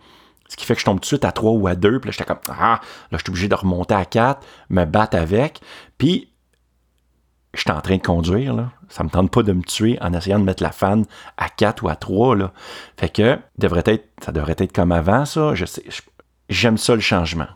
[0.47, 2.10] Ce qui fait que je tombe tout de suite à 3 ou à 2, puis
[2.10, 2.80] là, j'étais comme, ah,
[3.12, 5.60] là, je suis obligé de remonter à 4, me battre avec.
[5.97, 6.30] Puis,
[7.56, 8.72] je suis en train de conduire, là.
[8.89, 11.06] Ça me tente pas de me tuer en essayant de mettre la fan
[11.38, 12.52] à 4 ou à 3, là.
[12.98, 15.56] Fait que, devrait être, ça devrait être comme avant, ça.
[15.56, 15.84] Je sais,
[16.50, 17.48] j'aime ça le changement.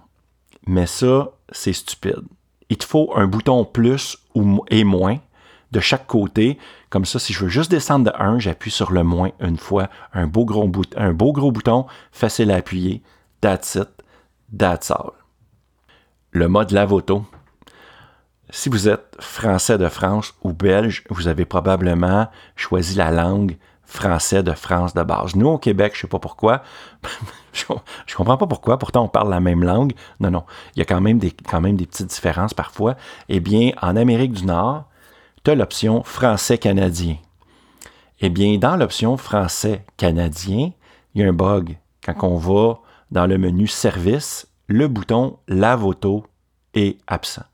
[0.66, 2.24] Mais ça, c'est stupide.
[2.70, 5.18] Il te faut un bouton plus ou, et moins
[5.72, 6.58] de chaque côté.
[6.90, 9.90] Comme ça, si je veux juste descendre de 1, j'appuie sur le moins une fois.
[10.14, 13.02] Un beau gros, bout, un beau gros bouton, facile à appuyer.
[13.42, 13.90] That's it.
[14.58, 15.12] That's all.
[16.32, 17.26] Le mode lave-auto.
[18.52, 24.42] Si vous êtes français de France ou belge, vous avez probablement choisi la langue français
[24.42, 25.36] de France de base.
[25.36, 26.64] Nous, au Québec, je sais pas pourquoi.
[27.54, 28.80] je, ne comprends pas pourquoi.
[28.80, 29.94] Pourtant, on parle la même langue.
[30.20, 30.44] Non, non.
[30.76, 32.96] Il y a quand même des, petites différences parfois.
[33.30, 34.86] Eh bien, en Amérique du Nord,
[35.44, 37.18] tu as l'option français-canadien.
[38.20, 40.72] Eh bien, dans l'option français-canadien,
[41.14, 41.78] il y a un bug.
[42.04, 42.80] Quand on va
[43.12, 46.26] dans le menu Service, le bouton Lave auto
[46.74, 47.49] est absent.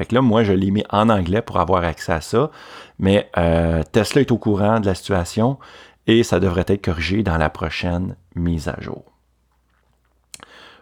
[0.00, 2.50] Fait que là, moi, je l'ai mis en anglais pour avoir accès à ça.
[2.98, 5.58] Mais euh, Tesla est au courant de la situation
[6.06, 9.04] et ça devrait être corrigé dans la prochaine mise à jour.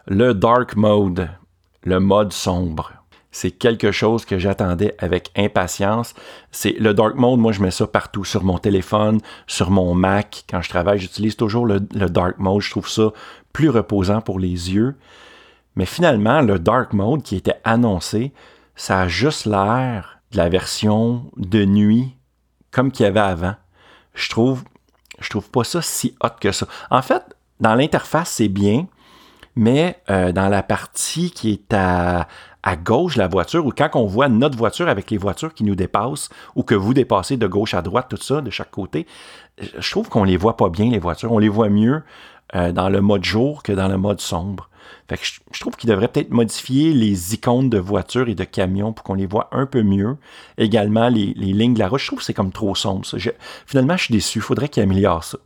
[0.07, 1.27] Le Dark Mode,
[1.83, 2.93] le mode sombre.
[3.29, 6.13] C'est quelque chose que j'attendais avec impatience.
[6.51, 10.45] C'est le dark mode, moi je mets ça partout sur mon téléphone, sur mon Mac.
[10.49, 12.61] Quand je travaille, j'utilise toujours le dark mode.
[12.61, 13.11] Je trouve ça
[13.51, 14.95] plus reposant pour les yeux.
[15.75, 18.31] Mais finalement, le dark mode qui était annoncé,
[18.79, 22.15] ça a juste l'air de la version de nuit
[22.71, 23.55] comme qu'il y avait avant.
[24.13, 24.63] Je trouve,
[25.19, 26.65] je trouve pas ça si hot que ça.
[26.89, 27.21] En fait,
[27.59, 28.87] dans l'interface, c'est bien,
[29.57, 32.25] mais euh, dans la partie qui est à,
[32.81, 35.75] gauche de la voiture, ou quand on voit notre voiture avec les voitures qui nous
[35.75, 39.07] dépassent, ou que vous dépassez de gauche à droite, tout ça, de chaque côté,
[39.77, 41.33] je trouve qu'on les voit pas bien, les voitures.
[41.33, 42.01] On les voit mieux
[42.55, 44.69] euh, dans le mode jour que dans le mode sombre.
[45.09, 48.93] Fait que je, trouve qu'il devrait peut-être modifier les icônes de voitures et de camions
[48.93, 50.17] pour qu'on les voit un peu mieux.
[50.59, 53.07] Également, les, lignes de la route, je trouve que c'est comme trop sombre.
[53.65, 54.37] finalement, je suis déçu.
[54.37, 55.39] Il faudrait qu'il améliore ça.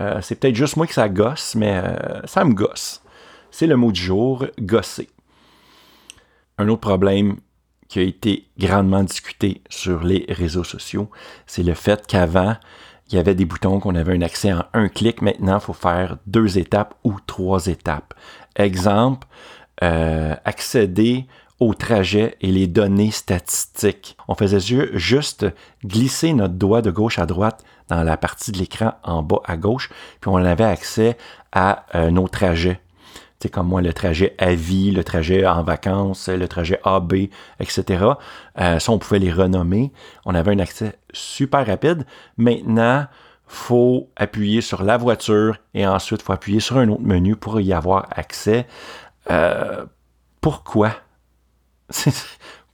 [0.00, 3.02] Euh, c'est peut-être juste moi que ça gosse, mais euh, ça me gosse.
[3.50, 5.10] C'est le mot du jour, gosser.
[6.56, 7.38] Un autre problème
[7.88, 11.10] qui a été grandement discuté sur les réseaux sociaux,
[11.46, 12.56] c'est le fait qu'avant,
[13.12, 15.20] il y avait des boutons qu'on avait un accès en un clic.
[15.20, 18.14] Maintenant, il faut faire deux étapes ou trois étapes.
[18.56, 19.26] Exemple,
[19.82, 21.26] euh, accéder
[21.60, 24.16] au trajet et les données statistiques.
[24.28, 24.60] On faisait
[24.94, 25.46] juste
[25.84, 29.56] glisser notre doigt de gauche à droite dans la partie de l'écran en bas à
[29.56, 31.16] gauche, puis on avait accès
[31.52, 32.80] à euh, nos trajets.
[33.42, 37.12] C'est comme moi, le trajet à vie, le trajet en vacances, le trajet AB,
[37.58, 38.04] etc.
[38.60, 39.92] Euh, ça, on pouvait les renommer.
[40.24, 42.06] On avait un accès super rapide.
[42.36, 43.04] Maintenant,
[43.48, 47.60] faut appuyer sur la voiture et ensuite, il faut appuyer sur un autre menu pour
[47.60, 48.68] y avoir accès.
[49.28, 49.86] Euh,
[50.40, 50.92] pourquoi?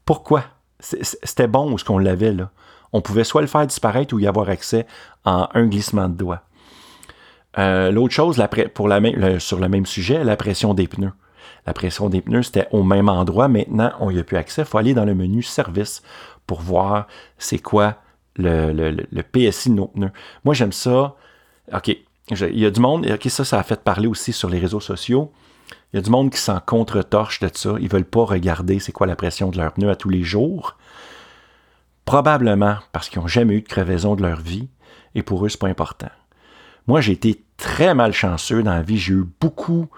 [0.05, 0.45] pourquoi?
[0.81, 2.51] C'était bon où ce qu'on l'avait là?
[2.93, 4.87] On pouvait soit le faire disparaître ou y avoir accès
[5.25, 6.43] en un glissement de doigt.
[7.59, 11.13] Euh, l'autre chose, sur le même sujet, la pression des pneus.
[11.67, 13.49] La pression des pneus, c'était au même endroit.
[13.49, 14.63] Maintenant, on n'y a plus accès.
[14.63, 16.03] Il faut aller dans le menu Service
[16.47, 17.97] pour voir c'est quoi
[18.37, 20.13] le, PSI de nos pneus.
[20.45, 21.17] Moi, j'aime ça.
[21.73, 21.89] OK,
[22.31, 24.81] il y a du monde, OK, ça, ça a fait parler aussi sur les réseaux
[24.81, 25.33] sociaux.
[25.93, 27.75] Il y a du monde qui s'en contre-torche de ça.
[27.79, 30.23] Ils ne veulent pas regarder c'est quoi la pression de leurs pneus à tous les
[30.23, 30.77] jours.
[32.05, 34.69] Probablement parce qu'ils n'ont jamais eu de crevaison de leur vie
[35.15, 36.11] et pour eux, ce n'est pas important.
[36.87, 38.97] Moi, j'ai été très malchanceux dans la vie.
[38.97, 39.89] J'ai eu beaucoup,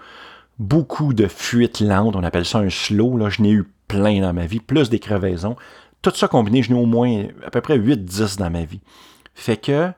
[0.59, 2.17] beaucoup de fuites lentes.
[2.17, 3.17] On appelle ça un slow.
[3.17, 3.29] Là.
[3.29, 5.55] Je n'ai eu plein dans ma vie, plus des crevaisons
[6.01, 8.81] tout ça combiné, je n'ai au moins à peu près 8-10 dans ma vie.
[9.33, 9.91] Fait que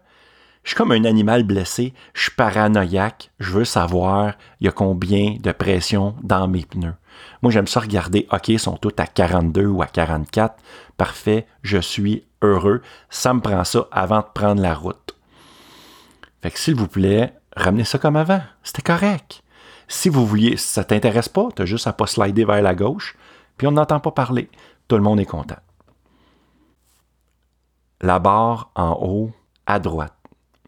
[0.64, 4.72] je suis comme un animal blessé, je suis paranoïaque, je veux savoir il y a
[4.72, 6.96] combien de pression dans mes pneus.
[7.42, 10.56] Moi, j'aime ça regarder, OK, ils sont tous à 42 ou à 44.
[10.98, 12.82] Parfait, je suis heureux.
[13.10, 15.16] Ça me prend ça avant de prendre la route.
[16.42, 18.42] Fait que s'il vous plaît, ramenez ça comme avant.
[18.64, 19.44] C'était correct.
[19.88, 22.76] Si vous vouliez, si ça t'intéresse pas, tu as juste à pas slider vers la
[22.76, 23.18] gauche,
[23.58, 24.50] puis on n'entend pas parler.
[24.88, 25.58] Tout le monde est content
[28.04, 29.32] la barre en haut
[29.66, 30.14] à droite.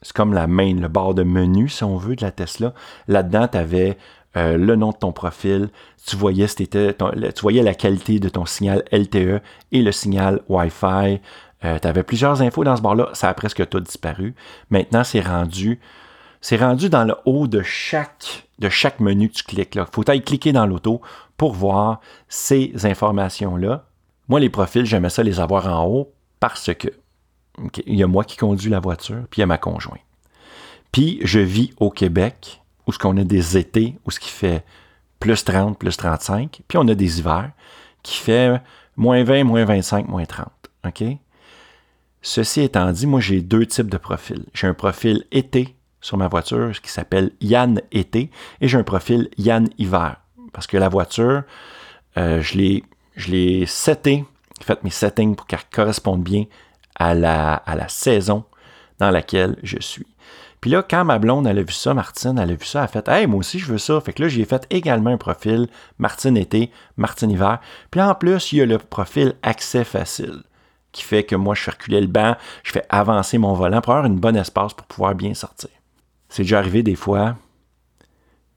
[0.02, 2.74] C'est comme la main, le barre de menu, si on veut, de la Tesla.
[3.08, 3.98] Là-dedans, tu avais
[4.38, 5.70] euh, le nom de ton profil.
[6.06, 11.20] Tu voyais, tu voyais la qualité de ton signal LTE et le signal Wi-Fi.
[11.64, 13.10] Euh, tu avais plusieurs infos dans ce bar-là.
[13.14, 14.34] Ça a presque tout disparu.
[14.70, 15.80] Maintenant, c'est rendu,
[16.46, 19.74] c'est rendu dans le haut de chaque, de chaque menu que tu cliques.
[19.74, 21.02] Il faut aller cliquer dans l'auto
[21.38, 23.88] pour voir ces informations-là.
[24.28, 26.90] Moi, les profils, j'aimais ça les avoir en haut parce que
[27.88, 30.04] il y a moi qui conduis la voiture, puis il y a ma conjointe.
[30.92, 34.64] Puis je vis au Québec, où ce qu'on a des étés, où ce qui fait
[35.20, 37.50] plus 30, plus 35, puis on a des hivers
[38.04, 38.62] qui fait
[38.98, 40.48] moins 20, moins 25, moins 30.
[40.86, 41.04] OK?
[42.22, 44.46] Ceci étant dit, moi, j'ai deux types de profils.
[44.54, 48.30] J'ai un profil été sur ma voiture qui s'appelle Yann été
[48.62, 50.18] et j'ai un profil Yann hiver.
[50.54, 51.42] Parce que la voiture,
[52.18, 52.84] euh, je l'ai
[53.16, 53.66] je
[54.62, 56.46] fait mes settings pour qu'elle corresponde bien
[56.96, 58.44] à la, à la saison
[59.00, 60.06] dans laquelle je suis.
[60.62, 62.86] Puis là, quand ma blonde, elle a vu ça, Martine, elle a vu ça, elle
[62.86, 64.00] a fait Hey, moi aussi, je veux ça.
[64.00, 67.60] Fait que là, j'ai fait également un profil Martine été, Martine hiver.
[67.90, 70.44] Puis en plus, il y a le profil accès facile
[70.92, 73.94] qui fait que moi, je fais reculer le banc, je fais avancer mon volant pour
[73.94, 75.70] avoir une bonne espace pour pouvoir bien sortir.
[76.36, 77.38] C'est déjà arrivé des fois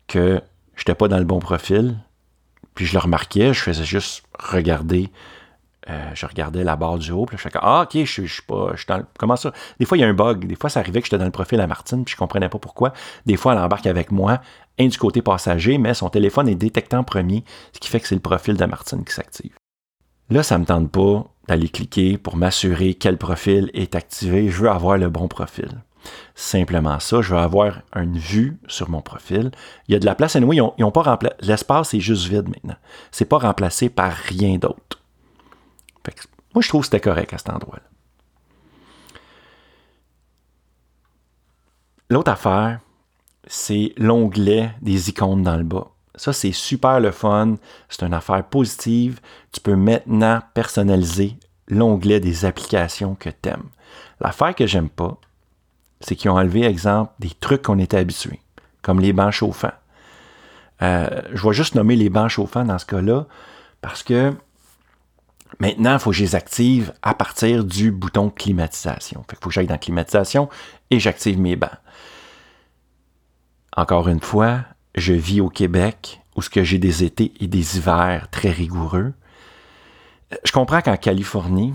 [0.08, 0.42] que
[0.74, 1.96] je n'étais pas dans le bon profil,
[2.74, 5.10] puis je le remarquais, je faisais juste regarder.
[5.88, 8.72] Euh, je regardais la barre du haut, puis je faisais Ah, ok, je, suis pas.
[8.88, 9.52] Dans comment ça?
[9.78, 10.44] Des fois, il y a un bug.
[10.48, 12.58] Des fois, ça arrivait que j'étais dans le profil à Martine, puis je comprenais pas
[12.58, 12.92] pourquoi.
[13.26, 14.40] Des fois, elle embarque avec moi,
[14.80, 18.08] un du côté passager, mais son téléphone est détecté en premier, ce qui fait que
[18.08, 19.54] c'est le profil de Martine qui s'active.
[20.30, 24.48] Là, ça me tente pas d'aller cliquer pour m'assurer quel profil est activé.
[24.48, 25.80] Je veux avoir le bon profil
[26.34, 27.20] simplement ça.
[27.22, 29.50] Je vais avoir une vue sur mon profil.
[29.88, 30.36] Il y a de la place.
[30.36, 31.18] Et nous, ils ont, pas.
[31.40, 32.76] L'espace est juste vide maintenant.
[33.10, 35.02] C'est pas remplacé par rien d'autre.
[36.54, 37.82] Moi, je trouve que c'était correct à cet endroit-là.
[42.10, 42.80] L'autre affaire,
[43.46, 45.90] c'est l'onglet des icônes dans le bas.
[46.14, 47.56] Ça, c'est super le fun.
[47.88, 49.20] C'est une affaire positive.
[49.52, 51.36] Tu peux maintenant personnaliser
[51.68, 53.68] l'onglet des applications que tu aimes.
[54.20, 55.18] L'affaire que j'aime pas,
[56.00, 58.40] c'est qu'ils ont enlevé, exemple, des trucs qu'on était habitués,
[58.82, 59.72] comme les bancs chauffants.
[60.82, 63.26] Euh, je vais juste nommer les bancs chauffants dans ce cas-là,
[63.80, 64.32] parce que
[65.58, 69.24] maintenant, il faut que je les active à partir du bouton climatisation.
[69.30, 70.48] il faut que j'aille dans climatisation
[70.90, 71.70] et j'active mes bancs.
[73.76, 78.28] Encore une fois, je vis au Québec où que j'ai des étés et des hivers
[78.30, 79.12] très rigoureux.
[80.44, 81.74] Je comprends qu'en Californie,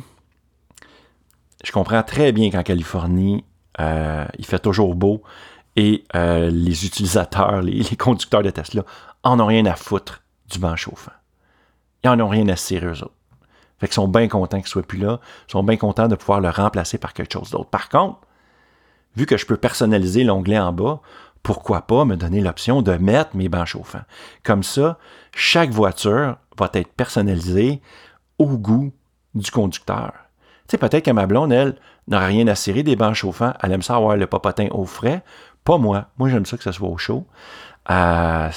[1.64, 5.24] je comprends très bien qu'en Californie, euh, il fait toujours beau
[5.76, 8.84] et euh, les utilisateurs, les, conducteurs de Tesla
[9.24, 11.12] en ont rien à foutre du banc chauffant.
[12.04, 13.14] Ils en ont rien à cirer eux autres.
[13.80, 15.20] Fait qu'ils sont bien contents qu'ils ne soient plus là.
[15.48, 17.70] Ils sont bien contents de pouvoir le remplacer par quelque chose d'autre.
[17.70, 18.20] Par contre,
[19.16, 21.02] vu que je peux personnaliser l'onglet en bas,
[21.42, 24.04] pourquoi pas me donner l'option de mettre mes bancs chauffants?
[24.44, 24.98] Comme ça,
[25.34, 27.82] chaque voiture va être personnalisée
[28.38, 28.94] au goût
[29.34, 30.14] du conducteur.
[30.68, 31.76] Tu sais, peut-être que ma blonde, elle,
[32.08, 33.54] n'aurait rien à cirer des bancs chauffants.
[33.62, 35.24] Elle aime ça avoir le papotin au frais.
[35.64, 36.08] Pas moi.
[36.18, 37.26] Moi, j'aime ça que ce soit au chaud.
[37.90, 38.50] Euh,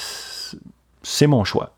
[1.03, 1.73] c'est mon choix.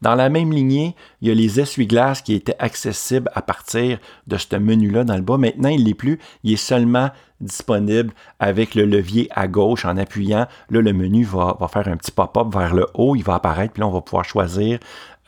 [0.00, 4.36] Dans la même lignée, il y a les essuie-glaces qui étaient accessibles à partir de
[4.36, 5.38] ce menu-là dans le bas.
[5.38, 6.18] Maintenant, il n'est plus.
[6.44, 10.46] Il est seulement disponible avec le levier à gauche en appuyant.
[10.70, 13.16] Là, le menu va, faire un petit pop-up vers le haut.
[13.16, 13.72] Il va apparaître.
[13.72, 14.78] Puis là, on va pouvoir choisir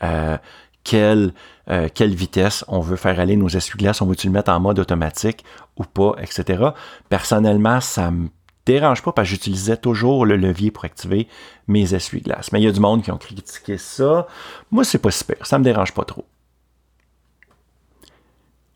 [0.03, 0.37] euh,
[0.83, 1.33] quelle,
[1.69, 4.79] euh, quelle vitesse on veut faire aller nos essuie-glaces, on veut-tu le mettre en mode
[4.79, 5.43] automatique
[5.77, 6.69] ou pas, etc.
[7.09, 8.29] Personnellement, ça me
[8.65, 11.27] dérange pas parce que j'utilisais toujours le levier pour activer
[11.67, 12.51] mes essuie-glaces.
[12.51, 14.27] Mais il y a du monde qui ont critiqué ça.
[14.71, 15.45] Moi, c'est pas super.
[15.45, 16.25] Ça me dérange pas trop.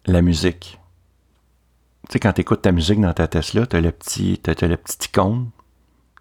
[0.06, 0.80] La musique.
[2.08, 4.40] Tu sais, quand tu écoutes ta musique dans ta Tesla, tu as le petit,
[5.06, 5.50] icône,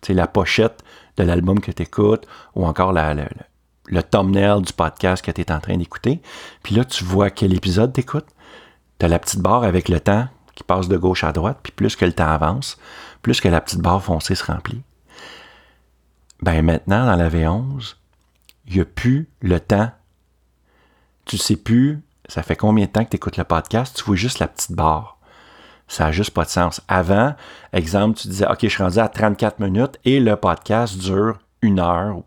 [0.01, 0.83] tu la pochette
[1.19, 3.15] de l'album que tu écoutes, ou encore la,
[3.87, 6.21] le thumbnail du podcast que tu es en train d'écouter.
[6.63, 8.29] Puis là, tu vois quel épisode tu écoutes.
[8.99, 11.73] Tu as la petite barre avec le temps qui passe de gauche à droite, puis
[11.73, 12.79] plus que le temps avance,
[13.23, 14.83] plus que la petite barre foncée se remplit.
[16.41, 17.97] Ben maintenant, dans la V11,
[18.67, 19.91] il n'y a plus le temps.
[21.25, 24.17] Tu sais plus, ça fait combien de temps que tu écoutes le podcast, tu vois
[24.17, 25.19] juste la petite barre.
[25.89, 26.81] Ça n'a juste pas de sens.
[26.89, 27.35] Avant,
[27.73, 31.79] exemple, tu disais, OK, je suis rendu à 34 minutes et le podcast dure une
[31.79, 32.23] heure,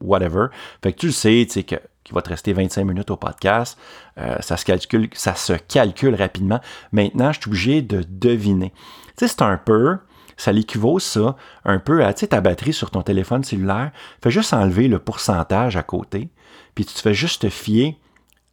[0.00, 0.46] whatever.
[0.82, 3.16] Fait que tu le sais, tu sais, que qu'il va te rester 25 minutes au
[3.16, 3.78] podcast.
[4.18, 6.60] Euh, ça, se calcule, ça se calcule rapidement.
[6.92, 8.72] Maintenant, je suis obligé de deviner.
[9.16, 9.98] Tu sais, c'est un peu,
[10.36, 13.92] ça l'équivaut, ça, un peu à, tu sais, ta batterie sur ton téléphone cellulaire.
[14.22, 16.30] Fais juste enlever le pourcentage à côté,
[16.74, 17.96] puis tu te fais juste te fier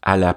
[0.01, 0.35] à la,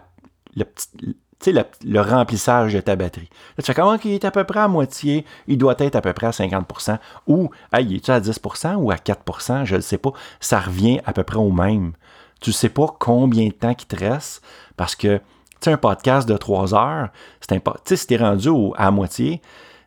[0.56, 3.28] petite tu le, remplissage de ta batterie.
[3.56, 6.12] Tu fais comment qu'il est à peu près à moitié, il doit être à peu
[6.12, 10.12] près à 50% ou, hey, est-tu à 10% ou à 4% je ne sais pas.
[10.38, 11.92] Ça revient à peu près au même.
[12.40, 14.42] Tu ne sais pas combien de temps il te reste
[14.76, 15.20] parce que,
[15.66, 17.08] un podcast de 3 heures,
[17.40, 19.42] c'est Tu sais, si tu es rendu à moitié,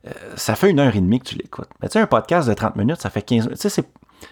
[0.08, 1.70] euh, ça fait une heure et demie que tu l'écoutes.
[1.82, 3.60] Mais tu sais, un podcast de 30 minutes, ça fait 15 minutes.
[3.60, 3.84] Tu sais,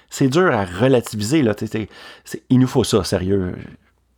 [0.09, 1.41] c'est dur à relativiser.
[1.41, 1.53] Là.
[2.49, 3.55] il nous faut ça, sérieux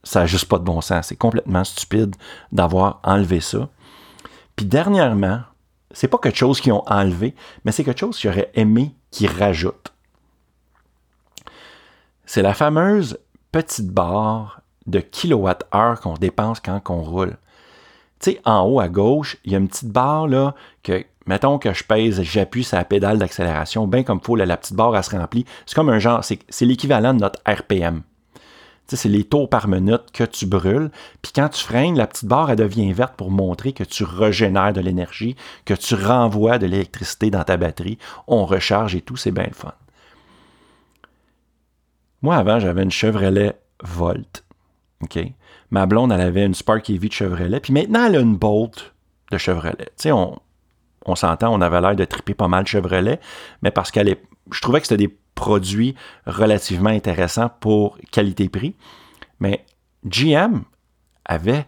[0.03, 1.07] ça n'a juste pas de bon sens.
[1.07, 2.15] C'est complètement stupide
[2.51, 3.69] d'avoir enlevé ça.
[4.55, 5.41] Puis dernièrement,
[5.91, 9.29] c'est pas quelque chose qu'ils ont enlevé, mais c'est quelque chose qu'ils auraient aimé qu'ils
[9.29, 9.93] rajoutent.
[12.25, 13.19] C'est la fameuse
[13.51, 17.37] petite barre de kilowattheure qu'on dépense quand on roule.
[18.19, 21.59] tu sais, en haut à gauche, il y a une petite barre là que, mettons
[21.59, 24.95] que je pèse, j'appuie sur la pédale d'accélération, bien comme il faut, la petite barre,
[24.95, 25.45] elle se remplit.
[25.65, 28.01] C'est comme un genre, c'est l'équivalent de notre RPM.
[28.95, 30.91] C'est les tours par minute que tu brûles.
[31.21, 34.73] Puis quand tu freines, la petite barre, elle devient verte pour montrer que tu régénères
[34.73, 35.35] de l'énergie,
[35.65, 37.97] que tu renvoies de l'électricité dans ta batterie.
[38.27, 39.73] On recharge et tout, c'est bien le fun.
[42.21, 44.43] Moi, avant, j'avais une Chevrolet Volt.
[45.01, 45.19] OK?
[45.71, 47.59] Ma blonde, elle avait une Spark EV de Chevrolet.
[47.59, 48.93] Puis maintenant, elle a une Bolt
[49.31, 49.89] de Chevrolet.
[49.97, 50.39] Tu on,
[51.05, 53.19] on s'entend, on avait l'air de triper pas mal Chevrolet,
[53.61, 54.21] mais parce qu'elle est.
[54.51, 58.75] Je trouvais que c'était des produits relativement intéressants pour qualité-prix.
[59.39, 59.65] Mais
[60.05, 60.61] GM
[61.25, 61.65] avait,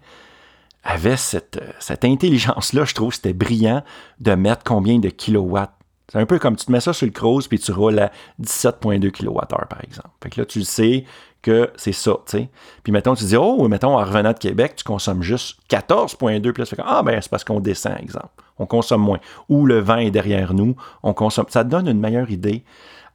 [1.17, 1.59] cette,
[2.03, 3.83] intelligence-là, je trouve, c'était brillant
[4.19, 5.71] de mettre combien de kilowatts
[6.11, 8.11] c'est un peu comme tu te mets ça sur le cruise puis tu roules à
[8.41, 10.09] 17,2 kWh, par exemple.
[10.21, 11.03] Fait que là, tu sais
[11.41, 12.49] que c'est ça, tu sais.
[12.83, 16.61] Puis mettons, tu dis, oh, mettons, en revenant de Québec, tu consommes juste 14,2, puis
[16.61, 18.29] là, tu ah, ben, c'est parce qu'on descend, exemple.
[18.57, 19.19] On consomme moins.
[19.49, 21.45] Ou le vent est derrière nous, on consomme.
[21.49, 22.63] Ça te donne une meilleure idée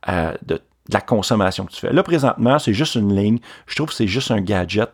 [0.09, 0.61] euh, de,
[0.93, 1.93] la consommation que tu fais.
[1.93, 3.39] Là, présentement, c'est juste une ligne.
[3.67, 4.91] Je trouve que c'est juste un gadget.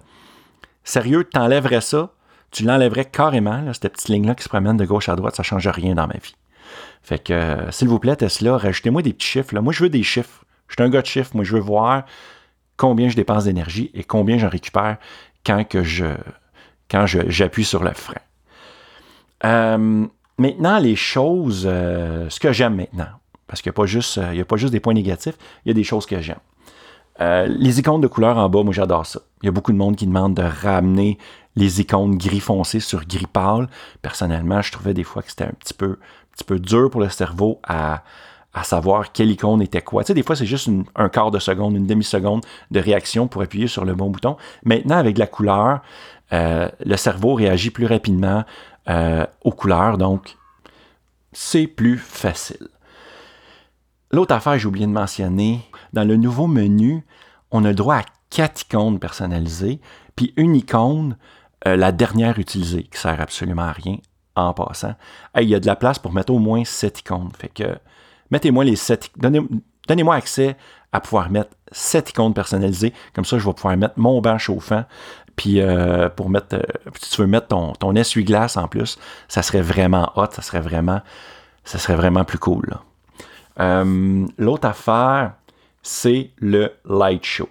[0.84, 2.10] Sérieux, tu enlèverais ça,
[2.50, 5.42] tu l'enlèverais carrément, là, cette petite ligne-là qui se promène de gauche à droite, ça
[5.42, 6.36] ne change rien dans ma vie.
[7.02, 9.54] Fait que, euh, s'il vous plaît, Tesla, rajoutez-moi des petits chiffres.
[9.54, 9.60] Là.
[9.60, 10.44] Moi, je veux des chiffres.
[10.68, 11.30] Je suis un gars de chiffres.
[11.34, 12.04] Moi, je veux voir
[12.76, 14.98] combien je dépense d'énergie et combien j'en récupère
[15.44, 15.82] quand, que
[17.28, 18.14] j'appuie sur le frein.
[19.44, 20.06] Euh,
[20.38, 23.08] maintenant, les choses, ce que j'aime maintenant,
[23.46, 25.74] parce qu'il n'y a, pas juste, a pas juste des points négatifs, il y a
[25.74, 26.38] des choses que j'aime.
[27.20, 29.20] les icônes de couleur en bas, moi j'adore ça.
[29.42, 31.18] Il y a beaucoup de monde qui demande de ramener
[31.54, 33.68] les icônes gris foncé sur gris pâle.
[34.02, 35.98] Personnellement, je trouvais des fois que c'était un petit peu
[36.36, 38.02] petit peu dur pour le cerveau à,
[38.62, 40.02] savoir quelle icône était quoi.
[40.02, 43.42] Tu sais, des fois, c'est juste un quart de seconde, une demi-seconde de réaction pour
[43.42, 44.38] appuyer sur le bon bouton.
[44.64, 45.80] Maintenant, avec la couleur,
[46.32, 48.44] euh, le cerveau réagit plus rapidement
[48.88, 50.36] euh, aux couleurs, donc
[51.34, 52.68] c'est plus facile.
[54.10, 55.60] L'autre affaire, j'ai oublié de mentionner,
[55.92, 57.04] dans le nouveau menu,
[57.50, 59.80] on a le droit à quatre icônes personnalisées,
[60.14, 61.16] puis une icône,
[61.66, 63.98] euh, la dernière utilisée, qui sert absolument à rien,
[64.36, 64.94] en passant.
[65.40, 67.30] il y a de la place pour mettre au moins 7 icônes.
[67.38, 67.78] Fait que
[68.30, 69.40] mettez-moi les 7 donnez,
[69.86, 70.56] Donnez-moi accès
[70.92, 72.92] à pouvoir mettre 7 icônes personnalisées.
[73.14, 74.84] Comme ça, je vais pouvoir mettre mon banc chauffant.
[75.36, 76.62] Puis euh, pour mettre, euh,
[77.00, 78.98] si tu veux mettre ton, ton essuie-glace en plus,
[79.28, 81.00] ça serait vraiment hot, ça serait vraiment,
[81.64, 82.78] ça serait vraiment plus cool.
[83.60, 85.34] Euh, l'autre affaire,
[85.82, 87.48] c'est le light show.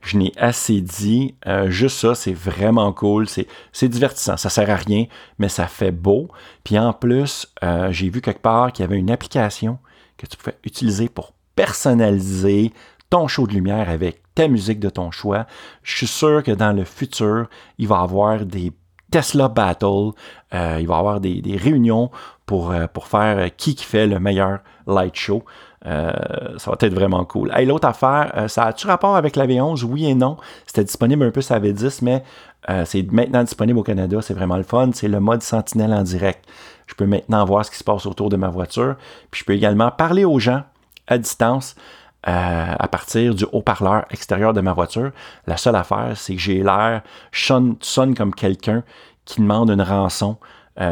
[0.00, 1.34] Je n'ai assez dit.
[1.46, 3.26] Euh, juste ça, c'est vraiment cool.
[3.28, 4.36] C'est divertissant.
[4.36, 5.06] Ça sert à rien,
[5.38, 6.28] mais ça fait beau.
[6.64, 9.78] Puis en plus, euh, j'ai vu quelque part qu'il y avait une application
[10.16, 12.72] que tu pouvais utiliser pour personnaliser
[13.10, 15.46] ton show de lumière avec ta musique de ton choix.
[15.82, 18.72] Je suis sûr que dans le futur, il va y avoir des
[19.10, 20.12] Tesla Battle,
[20.52, 22.12] il va y avoir des, réunions
[22.50, 25.44] pour, pour faire qui qui fait le meilleur light show.
[25.86, 26.12] Euh,
[26.58, 27.50] ça va être vraiment cool.
[27.54, 29.84] Hey, L'autre affaire, euh, ça a-tu rapport avec la V11?
[29.84, 30.36] Oui et non.
[30.66, 32.22] C'était disponible un peu sur la V10, mais
[32.68, 34.18] euh, c'est maintenant disponible au Canada.
[34.20, 34.90] C'est vraiment le fun.
[34.92, 36.44] C'est le mode Sentinelle en direct.
[36.86, 38.96] Je peux maintenant voir ce qui se passe autour de ma voiture.
[39.30, 40.62] Puis je peux également parler aux gens
[41.06, 41.76] à distance.
[42.22, 45.12] à partir du haut-parleur extérieur de ma voiture.
[45.46, 47.00] La seule affaire, c'est que j'ai l'air,
[47.32, 48.82] je sonne, comme quelqu'un
[49.24, 50.36] qui demande une rançon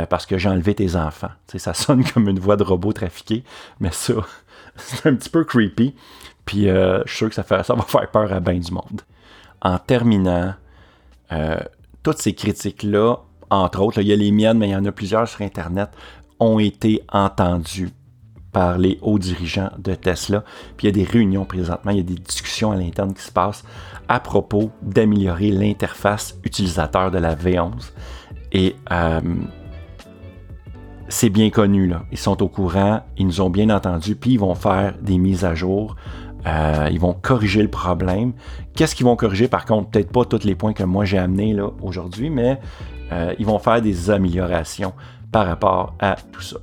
[0.09, 1.31] parce que j'ai enlevé tes enfants.
[1.57, 3.43] ça sonne comme une voix de robot trafiqué,
[3.81, 4.15] mais ça,
[4.77, 5.95] c'est un petit peu creepy.
[6.45, 7.43] Puis euh, je suis sûr que ça
[7.75, 9.03] va faire peur à bien du monde.
[9.61, 10.55] En terminant,
[11.33, 11.59] euh,
[12.03, 13.17] toutes ces critiques-là,
[13.51, 15.91] entre autres, il y a les miennes, mais il y en a plusieurs sur Internet,
[16.41, 17.91] ont été entendues
[18.53, 20.43] par les hauts dirigeants de Tesla.
[20.77, 23.23] Puis il y a des réunions présentement, il y a des discussions à l'interne qui
[23.23, 23.65] se passent
[24.09, 27.91] à propos d'améliorer l'interface utilisateur de la V11.
[28.53, 29.21] Et euh,
[31.09, 31.87] c'est bien connu.
[31.87, 32.05] Là.
[32.13, 35.45] Ils sont au courant, ils nous ont bien entendus, puis ils vont faire des mises
[35.45, 35.97] à jour.
[36.47, 38.33] Euh, ils vont corriger le problème.
[38.75, 39.49] Qu'est-ce qu'ils vont corriger?
[39.49, 42.61] Par contre, peut-être pas tous les points que moi j'ai amenés là aujourd'hui, mais
[43.13, 44.95] euh, ils vont faire des améliorations
[45.33, 46.59] par rapport à tout ça.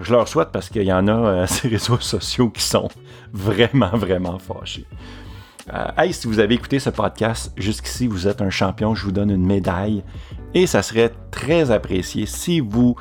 [0.00, 2.88] Je leur souhaite parce qu'il y en a euh, ces réseaux sociaux qui sont
[3.32, 4.86] vraiment, vraiment fâchés.
[5.96, 9.30] hey, si vous avez écouté ce podcast jusqu'ici, vous êtes un champion, je vous donne
[9.30, 10.02] une médaille.
[10.52, 12.96] Et ça serait très apprécié si vous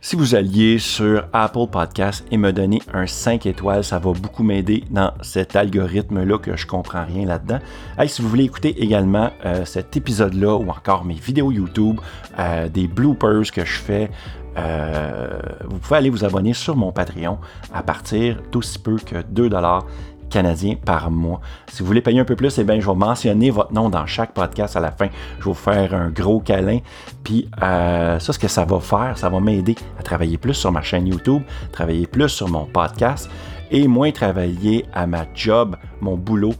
[0.00, 4.44] si vous alliez sur Apple Podcast et me donner un 5 étoiles, ça va beaucoup
[4.44, 7.58] m'aider dans cet algorithme-là que je comprends rien là-dedans.
[7.98, 12.00] Hey, si vous voulez écouter également euh, cet épisode-là ou encore mes vidéos YouTube,
[12.38, 14.10] euh, des bloopers que je fais,
[14.56, 17.38] euh, vous pouvez aller vous abonner sur mon Patreon
[17.72, 19.48] à partir d'aussi peu que 2
[20.28, 21.40] canadiens par mois.
[21.70, 24.06] Si vous voulez payer un peu plus, eh bien, je vais mentionner votre nom dans
[24.06, 25.08] chaque podcast à la fin.
[25.38, 26.78] Je vais vous faire un gros câlin.
[27.24, 30.72] Puis euh, ça, ce que ça va faire, ça va m'aider à travailler plus sur
[30.72, 33.30] ma chaîne YouTube, travailler plus sur mon podcast
[33.70, 36.54] et moins travailler à ma job, mon boulot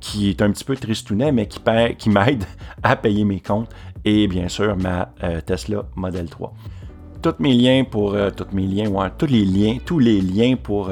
[0.00, 1.60] qui est un petit peu tristounet, mais qui,
[1.98, 2.44] qui m'aide
[2.82, 3.70] à payer mes comptes
[4.04, 6.52] et bien sûr ma euh, Tesla Model 3
[7.20, 10.54] tous mes liens pour euh, tous mes liens, ouais, tous les liens, tous les liens
[10.54, 10.88] pour,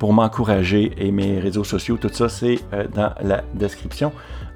[0.00, 4.10] pour m'encourager et mes réseaux sociaux, tout ça, c'est euh, dans la description.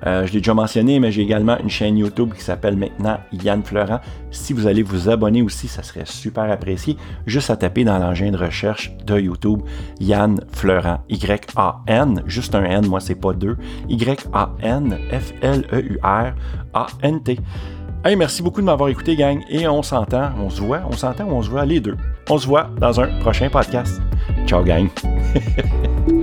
[0.05, 4.01] je l'ai déjà mentionné, mais j'ai également une chaîne YouTube qui s'appelle maintenant Yann Fleurant.
[4.31, 6.97] Si vous allez vous abonner aussi, ça serait super apprécié.
[7.27, 9.61] Juste à taper dans l'engin de recherche de YouTube
[10.01, 10.99] Yann Fleurant.
[11.09, 13.57] Y-A-N, juste un N, moi c'est pas deux.
[13.89, 16.41] Y-A-N F-L-E-U-R-A-N-T.
[18.07, 19.41] Hey, merci beaucoup de m'avoir écouté, gang.
[19.49, 21.97] Et on s'entend, on se voit, on s'entend ou on se voit les deux.
[22.29, 24.03] On se voit dans un prochain podcast.
[24.47, 24.91] Tchau, gang.